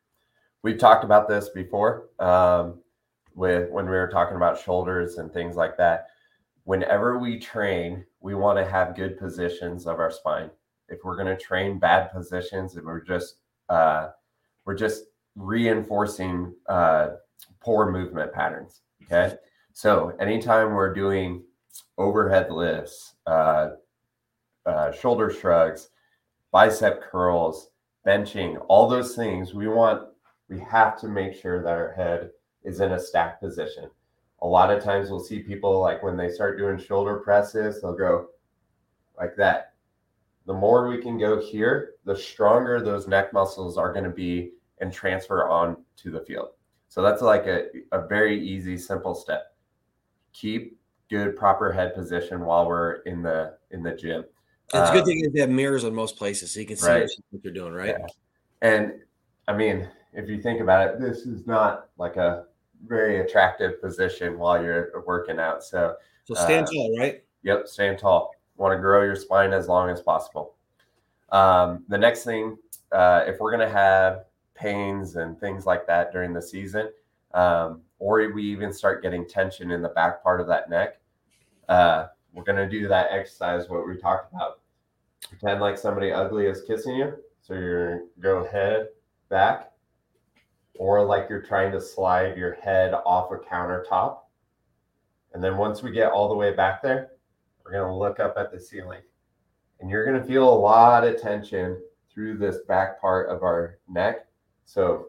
We've 0.63 0.79
talked 0.79 1.05
about 1.05 1.29
this 1.29 1.51
before 1.51 2.09
um, 2.19 2.81
with 3.35 3.71
when 3.71 3.85
we 3.85 3.93
were 3.93 4.09
talking 4.09 4.37
about 4.37 4.61
shoulders 4.61 5.19
and 5.19 5.33
things 5.33 5.57
like 5.57 5.77
that. 5.77 6.09
Whenever 6.65 7.19
we 7.19 7.39
train, 7.39 8.05
we 8.21 8.35
want 8.35 8.59
to 8.59 8.71
have 8.71 8.97
good 8.97 9.19
positions 9.19 9.87
of 9.87 9.99
our 9.99 10.11
spine. 10.11 10.51
If 10.89 10.99
we're 11.05 11.17
going 11.17 11.35
to 11.35 11.43
train 11.43 11.79
bad 11.79 12.13
positions, 12.13 12.77
and 12.77 12.85
we're 12.85 13.05
just 13.05 13.37
uh, 13.69 14.09
we're 14.65 14.75
just 14.75 15.05
reinforcing 15.37 16.53
uh, 16.69 17.11
poor 17.61 17.91
movement 17.91 18.33
patterns. 18.33 18.81
Okay, 19.05 19.37
so 19.73 20.15
anytime 20.21 20.75
we're 20.75 20.93
doing 20.93 21.43
overhead 21.97 22.51
lifts, 22.51 23.15
uh, 23.27 23.71
uh, 24.71 24.93
shoulder 24.93 25.31
shrugs, 25.31 25.91
bicep 26.53 27.03
curls, 27.03 27.71
benching, 28.07 28.65
all 28.69 28.89
those 28.89 29.15
things, 29.15 29.55
we 29.55 29.69
want, 29.69 30.09
we 30.49 30.59
have 30.61 30.99
to 31.01 31.09
make 31.09 31.35
sure 31.35 31.63
that 31.63 31.73
our 31.73 31.93
head 31.93 32.31
is 32.65 32.81
in 32.81 32.93
a 32.93 33.01
stacked 33.01 33.43
position. 33.43 33.91
A 34.43 34.47
lot 34.47 34.71
of 34.71 34.83
times 34.83 35.11
we'll 35.11 35.21
see 35.21 35.41
people 35.41 35.81
like 35.81 36.03
when 36.03 36.17
they 36.17 36.31
start 36.31 36.59
doing 36.59 36.79
shoulder 36.79 37.17
presses, 37.19 37.81
they'll 37.81 37.97
go 37.97 38.29
like 39.19 39.37
that. 39.37 39.75
The 40.47 40.55
more 40.55 40.89
we 40.89 41.03
can 41.03 41.19
go 41.19 41.41
here, 41.41 41.93
the 42.05 42.17
stronger 42.17 42.81
those 42.81 43.07
neck 43.07 43.33
muscles 43.33 43.77
are 43.77 43.93
going 43.93 44.05
to 44.05 44.11
be 44.11 44.53
and 44.81 44.93
transfer 44.93 45.49
on 45.49 45.77
to 45.97 46.11
the 46.11 46.21
field. 46.21 46.49
So 46.89 47.03
that's 47.03 47.23
like 47.23 47.47
a, 47.47 47.67
a 47.93 48.07
very 48.07 48.43
easy, 48.43 48.77
simple 48.77 49.15
step. 49.15 49.55
Keep 50.33 50.79
good 51.11 51.37
proper 51.37 51.71
head 51.71 51.95
position 51.95 52.41
while 52.41 52.67
we're 52.67 53.03
in 53.03 53.23
the 53.23 53.59
in 53.71 53.83
the 53.83 53.93
gym. 53.93 54.25
It's 54.73 54.91
a 54.91 54.93
good 54.93 55.03
um, 55.03 55.07
thing 55.07 55.33
they 55.33 55.41
have 55.41 55.51
mirrors 55.51 55.85
in 55.85 55.95
most 55.95 56.17
places, 56.17 56.53
so 56.53 56.61
you 56.61 56.67
can 56.67 56.77
see 56.77 56.89
right. 56.89 57.11
what 57.31 57.45
you're 57.45 57.53
doing, 57.53 57.73
right? 57.73 57.97
Yeah. 57.99 58.07
And 58.63 58.93
I 59.49 59.57
mean, 59.57 59.89
if 60.13 60.29
you 60.29 60.41
think 60.41 60.61
about 60.61 60.89
it, 60.89 61.01
this 61.01 61.27
is 61.27 61.47
not 61.47 61.89
like 61.99 62.17
a 62.17 62.45
very 62.87 63.21
attractive 63.21 63.81
position 63.81 64.39
while 64.39 64.63
you're 64.63 65.03
working 65.07 65.39
out. 65.39 65.65
So, 65.65 65.97
so 66.25 66.35
stand 66.35 66.69
uh, 66.69 66.73
tall, 66.73 66.99
right? 66.99 67.23
Yep, 67.43 67.67
stand 67.67 67.99
tall. 67.99 68.35
Want 68.57 68.73
to 68.73 68.81
grow 68.81 69.03
your 69.03 69.17
spine 69.17 69.53
as 69.53 69.67
long 69.67 69.91
as 69.91 70.01
possible. 70.01 70.55
Um, 71.33 71.85
the 71.89 71.99
next 71.99 72.25
thing, 72.25 72.57
uh, 72.93 73.25
if 73.27 73.41
we're 73.41 73.55
going 73.55 73.67
to 73.67 73.73
have 73.73 74.25
pains 74.55 75.17
and 75.17 75.39
things 75.41 75.67
like 75.67 75.87
that 75.87 76.13
during 76.13 76.33
the 76.33 76.43
season, 76.43 76.91
um, 77.35 77.81
or 77.99 78.33
we 78.33 78.45
even 78.45 78.73
start 78.73 79.03
getting 79.03 79.27
tension 79.27 79.71
in 79.71 79.83
the 79.83 79.89
back 79.89 80.23
part 80.23 80.41
of 80.41 80.47
that 80.49 80.69
neck, 80.69 81.01
uh, 81.69 82.07
we're 82.33 82.45
going 82.45 82.57
to 82.57 82.69
do 82.69 82.89
that 82.89 83.09
exercise, 83.11 83.69
what 83.69 83.87
we 83.87 83.97
talked 83.97 84.33
about. 84.33 84.60
Pretend 85.29 85.61
like 85.61 85.79
somebody 85.79 86.13
ugly 86.13 86.47
is 86.47 86.63
kissing 86.63 86.97
you. 86.97 87.15
So 87.43 87.55
you're 87.55 88.03
go 88.21 88.45
head 88.45 88.89
back, 89.29 89.73
or 90.79 91.05
like 91.05 91.29
you're 91.29 91.43
trying 91.43 91.73
to 91.73 91.81
slide 91.81 92.37
your 92.37 92.55
head 92.55 92.95
off 92.95 93.31
a 93.33 93.37
countertop. 93.37 94.19
And 95.33 95.43
then 95.43 95.57
once 95.57 95.83
we 95.83 95.93
get 95.93 96.11
all 96.11 96.29
the 96.29 96.35
way 96.35 96.55
back 96.55 96.83
there, 96.83 97.13
we're 97.65 97.73
going 97.73 97.87
to 97.87 97.95
look 97.95 98.19
up 98.19 98.35
at 98.37 98.51
the 98.51 98.61
ceiling. 98.61 99.03
And 99.81 99.89
you're 99.91 100.05
going 100.05 100.21
to 100.21 100.27
feel 100.27 100.49
a 100.49 100.53
lot 100.53 101.05
of 101.05 101.21
tension 101.21 101.81
through 102.13 102.39
this 102.39 102.59
back 102.67 103.01
part 103.01 103.31
of 103.31 103.43
our 103.43 103.79
neck. 103.89 104.27
So 104.65 105.07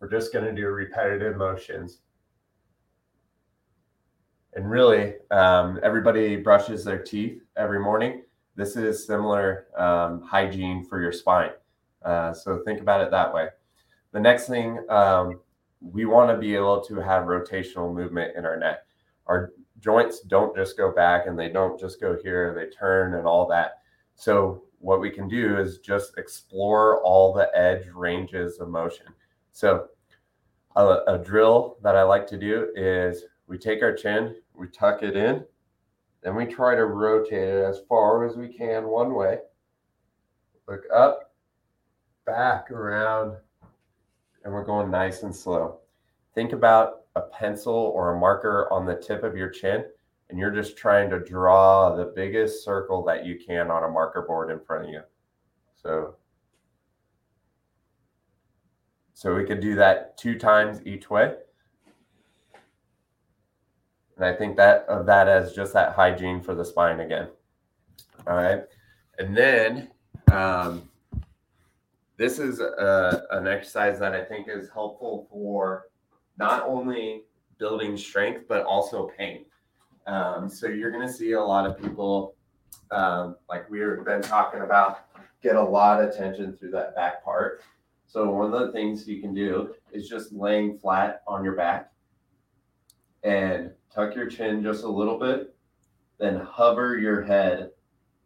we're 0.00 0.10
just 0.10 0.32
going 0.32 0.44
to 0.44 0.52
do 0.52 0.68
repetitive 0.68 1.36
motions. 1.36 1.98
And 4.54 4.68
really, 4.68 5.14
um, 5.30 5.78
everybody 5.82 6.36
brushes 6.36 6.84
their 6.84 7.02
teeth 7.02 7.42
every 7.56 7.78
morning. 7.78 8.22
This 8.56 8.76
is 8.76 9.06
similar 9.06 9.66
um, 9.76 10.22
hygiene 10.22 10.84
for 10.84 11.00
your 11.00 11.12
spine. 11.12 11.52
Uh, 12.02 12.32
so 12.32 12.62
think 12.64 12.80
about 12.80 13.00
it 13.00 13.10
that 13.10 13.32
way. 13.32 13.48
The 14.12 14.20
next 14.20 14.48
thing, 14.48 14.84
um, 14.88 15.40
we 15.80 16.04
want 16.04 16.30
to 16.30 16.36
be 16.36 16.54
able 16.54 16.80
to 16.82 16.96
have 16.96 17.24
rotational 17.24 17.94
movement 17.94 18.36
in 18.36 18.44
our 18.44 18.56
neck. 18.56 18.80
Our 19.26 19.52
joints 19.78 20.20
don't 20.20 20.54
just 20.54 20.76
go 20.76 20.92
back 20.92 21.26
and 21.26 21.38
they 21.38 21.48
don't 21.48 21.78
just 21.78 22.00
go 22.00 22.18
here, 22.22 22.54
they 22.54 22.74
turn 22.74 23.14
and 23.14 23.26
all 23.26 23.46
that. 23.48 23.78
So, 24.14 24.64
what 24.78 25.00
we 25.00 25.10
can 25.10 25.28
do 25.28 25.58
is 25.58 25.78
just 25.78 26.16
explore 26.16 27.02
all 27.02 27.34
the 27.34 27.50
edge 27.54 27.86
ranges 27.94 28.60
of 28.60 28.68
motion. 28.68 29.06
So, 29.52 29.88
a, 30.76 30.98
a 31.06 31.18
drill 31.18 31.76
that 31.82 31.96
I 31.96 32.02
like 32.02 32.26
to 32.28 32.38
do 32.38 32.68
is 32.74 33.24
we 33.46 33.58
take 33.58 33.82
our 33.82 33.94
chin, 33.94 34.36
we 34.54 34.68
tuck 34.68 35.02
it 35.02 35.16
in, 35.16 35.44
then 36.22 36.34
we 36.36 36.46
try 36.46 36.74
to 36.74 36.86
rotate 36.86 37.48
it 37.48 37.64
as 37.64 37.80
far 37.88 38.26
as 38.26 38.36
we 38.36 38.48
can 38.48 38.88
one 38.88 39.14
way. 39.14 39.38
Look 40.68 40.82
up, 40.94 41.32
back, 42.26 42.70
around, 42.70 43.36
and 44.44 44.52
we're 44.52 44.64
going 44.64 44.90
nice 44.90 45.22
and 45.22 45.34
slow. 45.34 45.80
Think 46.34 46.52
about 46.52 47.02
a 47.16 47.22
pencil 47.22 47.74
or 47.74 48.14
a 48.14 48.18
marker 48.18 48.72
on 48.72 48.86
the 48.86 48.94
tip 48.94 49.24
of 49.24 49.36
your 49.36 49.48
chin, 49.48 49.84
and 50.28 50.38
you're 50.38 50.50
just 50.50 50.76
trying 50.76 51.10
to 51.10 51.18
draw 51.18 51.94
the 51.94 52.12
biggest 52.14 52.64
circle 52.64 53.02
that 53.04 53.24
you 53.24 53.38
can 53.44 53.70
on 53.70 53.84
a 53.84 53.88
marker 53.88 54.22
board 54.22 54.50
in 54.50 54.60
front 54.60 54.84
of 54.84 54.90
you. 54.90 55.02
So 55.82 56.16
so 59.20 59.34
we 59.34 59.44
could 59.44 59.60
do 59.60 59.74
that 59.74 60.16
two 60.16 60.38
times 60.38 60.80
each 60.86 61.10
way. 61.10 61.34
And 64.20 64.28
I 64.28 64.36
think 64.36 64.54
that 64.58 64.84
of 64.86 65.06
that 65.06 65.28
as 65.28 65.54
just 65.54 65.72
that 65.72 65.94
hygiene 65.94 66.42
for 66.42 66.54
the 66.54 66.62
spine 66.62 67.00
again. 67.00 67.28
All 68.26 68.36
right. 68.36 68.64
And 69.18 69.34
then 69.34 69.88
um, 70.30 70.82
this 72.18 72.38
is 72.38 72.60
a, 72.60 73.24
an 73.30 73.46
exercise 73.46 73.98
that 73.98 74.12
I 74.14 74.22
think 74.22 74.46
is 74.46 74.68
helpful 74.68 75.26
for 75.30 75.86
not 76.36 76.66
only 76.66 77.22
building 77.56 77.96
strength, 77.96 78.44
but 78.46 78.62
also 78.64 79.10
pain. 79.16 79.46
Um, 80.06 80.50
so 80.50 80.66
you're 80.66 80.90
going 80.90 81.06
to 81.06 81.12
see 81.12 81.32
a 81.32 81.42
lot 81.42 81.64
of 81.64 81.80
people, 81.80 82.34
um, 82.90 83.36
like 83.48 83.70
we've 83.70 84.04
been 84.04 84.20
talking 84.20 84.60
about, 84.60 85.06
get 85.42 85.56
a 85.56 85.62
lot 85.62 86.04
of 86.04 86.14
tension 86.14 86.54
through 86.54 86.72
that 86.72 86.94
back 86.94 87.24
part. 87.24 87.62
So 88.06 88.28
one 88.28 88.52
of 88.52 88.60
the 88.60 88.72
things 88.72 89.08
you 89.08 89.22
can 89.22 89.32
do 89.32 89.74
is 89.92 90.10
just 90.10 90.30
laying 90.30 90.76
flat 90.76 91.22
on 91.26 91.42
your 91.42 91.56
back 91.56 91.90
and 93.22 93.70
tuck 93.92 94.14
your 94.14 94.28
chin 94.28 94.62
just 94.62 94.84
a 94.84 94.88
little 94.88 95.18
bit, 95.18 95.54
then 96.18 96.36
hover 96.36 96.98
your 96.98 97.22
head 97.22 97.70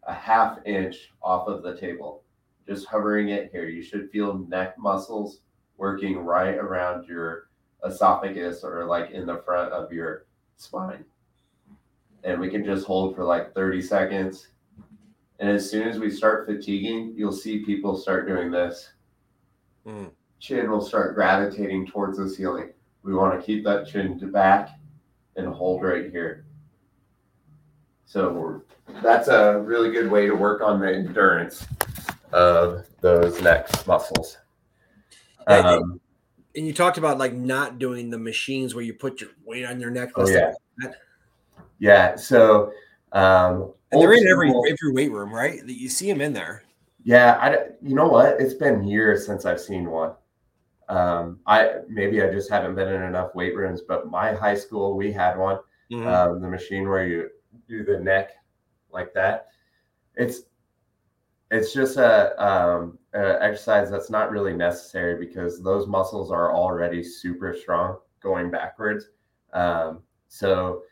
a 0.06 0.12
half 0.12 0.58
inch 0.66 1.12
off 1.22 1.48
of 1.48 1.62
the 1.62 1.76
table. 1.76 2.22
Just 2.66 2.86
hovering 2.86 3.28
it 3.30 3.50
here. 3.52 3.68
You 3.68 3.82
should 3.82 4.10
feel 4.10 4.38
neck 4.48 4.78
muscles 4.78 5.40
working 5.76 6.18
right 6.18 6.54
around 6.54 7.06
your 7.06 7.48
esophagus 7.84 8.64
or 8.64 8.86
like 8.86 9.10
in 9.10 9.26
the 9.26 9.42
front 9.44 9.72
of 9.72 9.92
your 9.92 10.26
spine. 10.56 11.04
And 12.22 12.40
we 12.40 12.48
can 12.48 12.64
just 12.64 12.86
hold 12.86 13.14
for 13.14 13.24
like 13.24 13.54
30 13.54 13.82
seconds. 13.82 14.48
And 15.40 15.50
as 15.50 15.68
soon 15.68 15.88
as 15.88 15.98
we 15.98 16.10
start 16.10 16.46
fatiguing, 16.46 17.12
you'll 17.16 17.32
see 17.32 17.64
people 17.64 17.96
start 17.96 18.26
doing 18.26 18.50
this 18.50 18.94
mm. 19.86 20.10
chin 20.38 20.70
will 20.70 20.80
start 20.80 21.14
gravitating 21.14 21.86
towards 21.86 22.18
the 22.18 22.28
ceiling. 22.28 22.70
We 23.02 23.14
want 23.14 23.38
to 23.38 23.44
keep 23.44 23.64
that 23.64 23.86
chin 23.86 24.18
to 24.20 24.26
back 24.26 24.70
and 25.36 25.48
hold 25.48 25.82
right 25.82 26.10
here. 26.10 26.44
So 28.04 28.62
that's 29.02 29.28
a 29.28 29.58
really 29.58 29.90
good 29.90 30.10
way 30.10 30.26
to 30.26 30.34
work 30.34 30.60
on 30.60 30.80
the 30.80 30.94
endurance 30.94 31.66
of 32.32 32.86
those 33.00 33.40
neck 33.42 33.68
muscles. 33.86 34.38
Um, 35.46 36.00
and 36.56 36.66
you 36.66 36.72
talked 36.72 36.98
about 36.98 37.18
like 37.18 37.32
not 37.32 37.78
doing 37.78 38.10
the 38.10 38.18
machines 38.18 38.74
where 38.74 38.84
you 38.84 38.94
put 38.94 39.20
your 39.20 39.30
weight 39.44 39.64
on 39.64 39.80
your 39.80 39.90
neck. 39.90 40.10
Oh, 40.16 40.28
yeah. 40.28 40.52
Like 40.82 40.94
yeah. 41.78 42.16
So, 42.16 42.72
um, 43.12 43.72
and 43.90 44.00
they're 44.00 44.12
in 44.12 44.26
every 44.26 44.50
every 44.50 44.92
weight 44.92 45.10
room, 45.10 45.32
right? 45.32 45.60
That 45.60 45.74
you 45.74 45.88
see 45.88 46.10
them 46.10 46.20
in 46.20 46.32
there. 46.32 46.64
Yeah, 47.02 47.38
I 47.40 47.72
you 47.82 47.94
know 47.94 48.08
what? 48.08 48.40
It's 48.40 48.54
been 48.54 48.84
years 48.84 49.26
since 49.26 49.44
I've 49.44 49.60
seen 49.60 49.90
one. 49.90 50.12
Um, 50.88 51.40
I 51.46 51.76
maybe 51.88 52.22
I 52.22 52.30
just 52.30 52.50
haven't 52.50 52.74
been 52.74 52.88
in 52.88 53.02
enough 53.02 53.34
weight 53.34 53.56
rooms, 53.56 53.82
but 53.86 54.08
my 54.08 54.32
high 54.32 54.54
school 54.54 54.96
we 54.96 55.12
had 55.12 55.36
one. 55.36 55.58
Mm-hmm. 55.92 56.06
Um, 56.06 56.40
the 56.40 56.48
machine 56.48 56.88
where 56.88 57.06
you 57.06 57.28
do 57.68 57.84
the 57.84 57.98
neck 57.98 58.30
like 58.90 59.12
that. 59.14 59.48
It's 60.16 60.42
it's 61.50 61.72
just 61.72 61.98
a, 61.98 62.44
um, 62.44 62.98
a 63.14 63.42
exercise 63.42 63.90
that's 63.90 64.10
not 64.10 64.30
really 64.30 64.54
necessary 64.54 65.24
because 65.24 65.62
those 65.62 65.86
muscles 65.86 66.30
are 66.30 66.54
already 66.54 67.02
super 67.02 67.54
strong 67.54 67.98
going 68.20 68.50
backwards. 68.50 69.10
Um, 69.52 70.02
so 70.28 70.82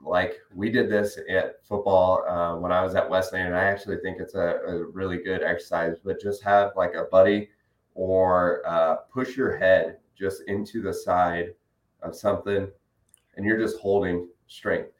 like 0.00 0.38
we 0.54 0.70
did 0.70 0.90
this 0.90 1.18
at 1.28 1.64
football 1.64 2.24
uh, 2.28 2.58
when 2.58 2.72
I 2.72 2.82
was 2.82 2.94
at 2.94 3.08
Wesleyan, 3.08 3.48
and 3.48 3.56
I 3.56 3.64
actually 3.64 3.98
think 3.98 4.18
it's 4.20 4.34
a, 4.34 4.58
a, 4.66 4.84
really 4.86 5.18
good 5.22 5.42
exercise. 5.42 5.96
But 6.02 6.20
just 6.20 6.42
have 6.42 6.72
like 6.76 6.94
a 6.94 7.04
buddy 7.04 7.50
or 7.98 8.62
uh, 8.64 8.94
push 9.12 9.36
your 9.36 9.56
head 9.56 9.96
just 10.16 10.42
into 10.46 10.80
the 10.80 10.94
side 10.94 11.48
of 12.00 12.14
something, 12.14 12.68
and 13.34 13.44
you're 13.44 13.58
just 13.58 13.80
holding 13.80 14.28
strength. 14.46 14.92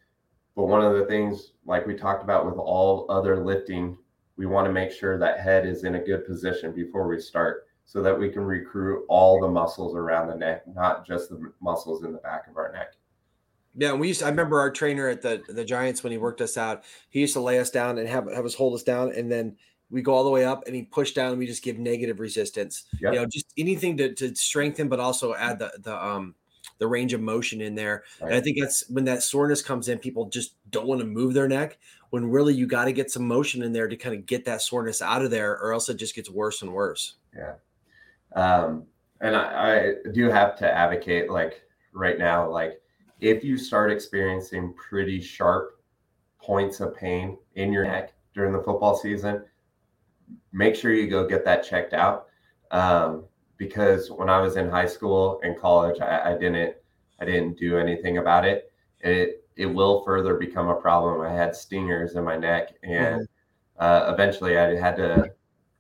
But 0.57 0.65
one 0.65 0.85
of 0.85 0.95
the 0.95 1.07
things, 1.07 1.53
like 1.65 1.87
we 1.87 1.95
talked 1.95 2.25
about 2.25 2.45
with 2.45 2.57
all 2.57 3.07
other 3.09 3.45
lifting, 3.45 3.97
we 4.37 4.47
want 4.47 4.67
to 4.67 4.73
make 4.73 4.91
sure 4.91 5.17
that 5.17 5.39
head 5.39 5.65
is 5.65 5.85
in 5.85 5.95
a 5.95 6.01
good 6.01 6.27
position 6.27 6.73
before 6.73 7.07
we 7.07 7.21
start 7.21 7.69
so 7.85 8.03
that 8.03 8.19
we 8.19 8.31
can 8.31 8.43
recruit 8.43 9.05
all 9.09 9.41
the 9.41 9.49
muscles 9.49 9.95
around 9.95 10.27
the 10.27 10.35
neck, 10.35 10.65
not 10.67 11.07
just 11.07 11.31
the 11.31 11.53
muscles 11.63 12.03
in 12.03 12.11
the 12.11 12.19
back 12.19 12.49
of 12.49 12.57
our 12.57 12.73
neck. 12.73 12.95
Yeah, 13.77 13.93
we 13.93 14.09
used. 14.09 14.21
To, 14.21 14.27
I 14.27 14.31
remember 14.31 14.59
our 14.59 14.73
trainer 14.73 15.07
at 15.07 15.23
the 15.23 15.41
the 15.49 15.65
Giants 15.65 16.03
when 16.03 16.11
he 16.11 16.19
worked 16.19 16.41
us 16.41 16.57
out. 16.57 16.83
He 17.11 17.21
used 17.21 17.35
to 17.35 17.41
lay 17.41 17.61
us 17.61 17.71
down 17.71 17.97
and 17.97 18.09
have 18.09 18.29
have 18.33 18.45
us 18.45 18.55
hold 18.55 18.75
us 18.75 18.83
down, 18.83 19.13
and 19.13 19.31
then 19.31 19.57
we 19.91 20.03
go 20.03 20.15
all 20.15 20.25
the 20.25 20.31
way 20.31 20.45
up, 20.45 20.65
and 20.67 20.75
he 20.75 20.83
push 20.83 21.13
down, 21.13 21.31
and 21.31 21.39
we 21.39 21.47
just 21.47 21.63
give 21.63 21.79
negative 21.79 22.21
resistance. 22.21 22.85
Yep. 23.01 23.13
You 23.13 23.21
know, 23.21 23.27
just 23.27 23.53
anything 23.57 23.97
to 23.99 24.15
to 24.15 24.35
strengthen, 24.35 24.89
but 24.89 25.01
also 25.01 25.35
add 25.35 25.59
the 25.59 25.73
the 25.81 26.05
um 26.05 26.35
the 26.79 26.87
range 26.87 27.13
of 27.13 27.21
motion 27.21 27.61
in 27.61 27.75
there. 27.75 28.05
Right. 28.21 28.29
And 28.29 28.37
I 28.37 28.41
think 28.41 28.59
that's 28.61 28.89
when 28.89 29.05
that 29.05 29.23
soreness 29.23 29.63
comes 29.63 29.89
in. 29.89 29.99
People 29.99 30.29
just 30.29 30.55
don't 30.71 30.87
want 30.87 31.01
to 31.01 31.07
move 31.07 31.35
their 31.35 31.49
neck 31.49 31.79
when 32.11 32.31
really 32.31 32.55
you 32.55 32.67
got 32.67 32.85
to 32.87 32.93
get 32.93 33.11
some 33.11 33.27
motion 33.27 33.63
in 33.63 33.73
there 33.73 33.89
to 33.89 33.97
kind 33.97 34.15
of 34.15 34.27
get 34.27 34.45
that 34.45 34.63
soreness 34.63 35.03
out 35.03 35.23
of 35.23 35.31
there, 35.31 35.59
or 35.59 35.73
else 35.73 35.89
it 35.89 35.97
just 35.97 36.15
gets 36.15 36.31
worse 36.31 36.63
and 36.63 36.73
worse. 36.73 37.17
Yeah. 37.37 37.55
Um, 38.35 38.85
and 39.21 39.35
I, 39.35 39.95
I 40.05 40.11
do 40.13 40.31
have 40.31 40.57
to 40.59 40.71
advocate 40.71 41.31
like 41.31 41.63
right 41.93 42.19
now, 42.19 42.49
like 42.49 42.81
if 43.21 43.43
you 43.43 43.59
start 43.59 43.91
experiencing 43.91 44.75
pretty 44.75 45.21
sharp 45.21 45.81
points 46.41 46.81
of 46.81 46.95
pain 46.95 47.37
in 47.57 47.73
your 47.73 47.85
neck 47.85 48.13
during 48.35 48.53
the 48.53 48.63
football 48.63 48.97
season, 48.97 49.43
make 50.53 50.75
sure 50.75 50.93
you 50.93 51.09
go 51.09 51.27
get 51.27 51.45
that 51.45 51.65
checked 51.65 51.93
out. 51.95 52.27
Um, 52.71 53.25
because 53.57 54.11
when 54.11 54.29
I 54.29 54.41
was 54.41 54.57
in 54.57 54.69
high 54.69 54.87
school 54.87 55.41
and 55.43 55.59
college, 55.59 56.01
I, 56.01 56.33
I 56.33 56.39
didn't 56.39 56.77
I 57.21 57.25
didn't 57.25 57.59
do 57.59 57.77
anything 57.79 58.19
about 58.19 58.45
it. 58.45 58.73
It 59.01 59.45
it 59.57 59.67
will 59.67 60.05
further 60.05 60.35
become 60.35 60.69
a 60.69 60.81
problem. 60.81 61.21
I 61.21 61.33
had 61.33 61.55
stingers 61.55 62.15
in 62.15 62.25
my 62.25 62.37
neck, 62.37 62.69
and 62.85 63.23
mm-hmm. 63.23 63.85
uh, 63.85 64.13
eventually 64.13 64.57
I 64.57 64.77
had 64.77 64.97
to 64.97 65.33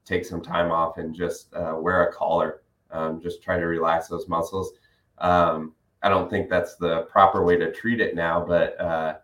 take 0.05 0.25
some 0.25 0.43
time 0.43 0.73
off 0.73 0.99
and 0.99 1.15
just 1.15 1.55
uh, 1.55 1.75
wear 1.79 2.09
a 2.09 2.13
collar, 2.13 2.63
um, 2.91 3.21
just 3.21 3.43
try 3.43 3.59
to 3.59 3.67
relax 3.67 4.09
those 4.09 4.27
muscles. 4.29 4.73
Um, 5.19 5.75
I 6.03 6.09
don't 6.09 6.31
think 6.31 6.49
that's 6.49 6.77
the 6.77 7.03
proper 7.03 7.45
way 7.45 7.57
to 7.57 7.73
treat 7.73 8.01
it 8.01 8.15
now, 8.15 8.45
but 8.45 8.81
uh, 8.81 9.19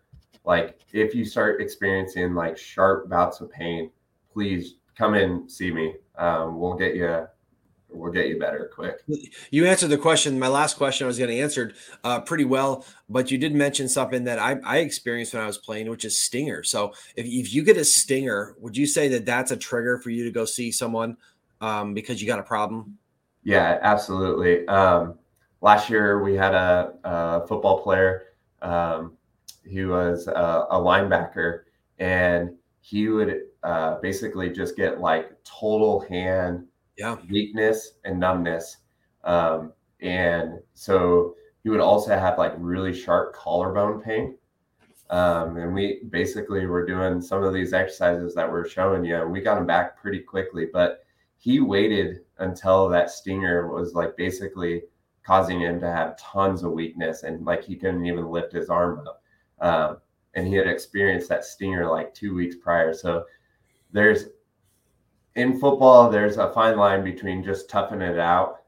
like 0.45 0.81
if 0.93 1.15
you 1.15 1.25
start 1.25 1.61
experiencing 1.61 2.35
like 2.35 2.57
sharp 2.57 3.09
bouts 3.09 3.41
of 3.41 3.51
pain, 3.51 3.91
please 4.33 4.77
come 4.96 5.14
in 5.14 5.48
see 5.48 5.72
me. 5.72 5.94
Um, 6.16 6.59
we'll 6.59 6.74
get 6.74 6.94
you 6.94 7.26
we'll 7.90 8.12
get 8.12 8.28
you 8.28 8.38
better 8.38 8.70
quick. 8.74 8.98
You 9.50 9.66
answered 9.66 9.88
the 9.88 9.98
question. 9.98 10.38
My 10.38 10.48
last 10.48 10.76
question 10.76 11.04
I 11.04 11.09
was 11.09 11.18
going 11.18 11.30
to 11.30 11.40
answer 11.40 11.72
uh, 12.02 12.20
pretty 12.20 12.44
well, 12.44 12.85
but 13.09 13.30
you 13.30 13.38
did 13.38 13.54
mention 13.54 13.88
something 13.88 14.24
that 14.24 14.38
I, 14.38 14.57
I, 14.64 14.78
experienced 14.78 15.33
when 15.33 15.42
I 15.42 15.46
was 15.46 15.59
playing, 15.59 15.88
which 15.88 16.04
is 16.04 16.18
stinger. 16.18 16.62
So 16.64 16.92
if, 17.14 17.24
if 17.24 17.54
you 17.54 17.62
get 17.62 17.76
a 17.76 17.85
stinger, 17.85 18.57
would 18.59 18.76
you 18.76 18.87
say 18.87 19.09
that 19.09 19.24
that's 19.24 19.52
a 19.52 19.57
trigger 19.57 19.98
for 19.98 20.11
you 20.11 20.24
to 20.24 20.30
go 20.30 20.44
see 20.44 20.72
someone 20.72 21.16
um, 21.61 21.94
because 21.94 22.20
you 22.20 22.26
got 22.26 22.40
a 22.40 22.44
problem? 22.44 22.98
Yeah, 23.44 23.78
absolutely. 23.83 24.66
Um, 24.66 25.18
last 25.61 25.88
year 25.90 26.22
we 26.22 26.35
had 26.35 26.54
a, 26.54 26.94
a 27.04 27.46
football 27.46 27.83
player. 27.83 28.35
Um, 28.62 29.16
he 29.66 29.85
was 29.85 30.26
a, 30.26 30.66
a, 30.70 30.78
linebacker, 30.78 31.61
and 31.98 32.54
he 32.80 33.09
would 33.09 33.42
uh, 33.64 33.98
basically 34.00 34.50
just 34.50 34.77
get 34.77 35.00
like 35.00 35.33
total 35.42 36.00
hand 36.00 36.66
yeah. 36.98 37.16
weakness 37.31 37.92
and 38.05 38.20
numbness. 38.20 38.79
Um, 39.24 39.72
and 40.00 40.61
so 40.74 41.35
he 41.62 41.70
would 41.70 41.81
also 41.81 42.16
have 42.16 42.38
like 42.38 42.53
really 42.59 42.92
sharp 42.92 43.35
collarbone 43.35 44.03
pain. 44.03 44.37
Um, 45.11 45.57
and 45.57 45.74
we 45.74 46.03
basically 46.11 46.66
were 46.66 46.87
doing 46.87 47.20
some 47.20 47.42
of 47.42 47.55
these 47.55 47.72
exercises 47.72 48.35
that 48.35 48.50
we're 48.50 48.68
showing 48.68 49.05
you, 49.05 49.16
and 49.16 49.31
we 49.31 49.40
got 49.40 49.59
him 49.59 49.66
back 49.66 50.00
pretty 50.00 50.20
quickly. 50.20 50.66
But 50.72 51.05
he 51.38 51.61
waited 51.61 52.20
until 52.38 52.88
that 52.88 53.11
stinger 53.11 53.68
was 53.68 53.94
like 53.94 54.16
basically 54.16 54.83
causing 55.24 55.61
him 55.61 55.81
to 55.81 55.90
have 55.90 56.18
tons 56.18 56.62
of 56.62 56.72
weakness 56.72 57.22
and 57.22 57.44
like 57.46 57.64
he 57.64 57.77
couldn't 57.77 58.05
even 58.05 58.31
lift 58.31 58.53
his 58.53 58.68
arm 58.68 59.07
up. 59.07 59.22
Um, 59.61 59.96
and 60.35 60.46
he 60.46 60.55
had 60.55 60.66
experienced 60.66 61.29
that 61.29 61.44
stinger 61.44 61.90
like 61.90 62.12
two 62.12 62.35
weeks 62.35 62.57
prior. 62.57 62.92
So 62.92 63.24
there's 63.94 64.26
in 65.37 65.59
football, 65.59 66.11
there's 66.11 66.37
a 66.37 66.52
fine 66.52 66.76
line 66.76 67.02
between 67.02 67.42
just 67.42 67.70
toughing 67.70 68.02
it 68.02 68.18
out 68.18 68.62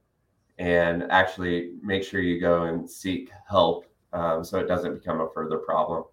and 0.58 1.04
actually 1.10 1.72
make 1.82 2.02
sure 2.02 2.20
you 2.20 2.40
go 2.40 2.62
and 2.64 2.88
seek 2.88 3.30
help 3.48 3.86
um, 4.12 4.42
so 4.42 4.58
it 4.58 4.66
doesn't 4.66 4.94
become 4.94 5.20
a 5.20 5.28
further 5.34 5.58
problem. 5.58 6.04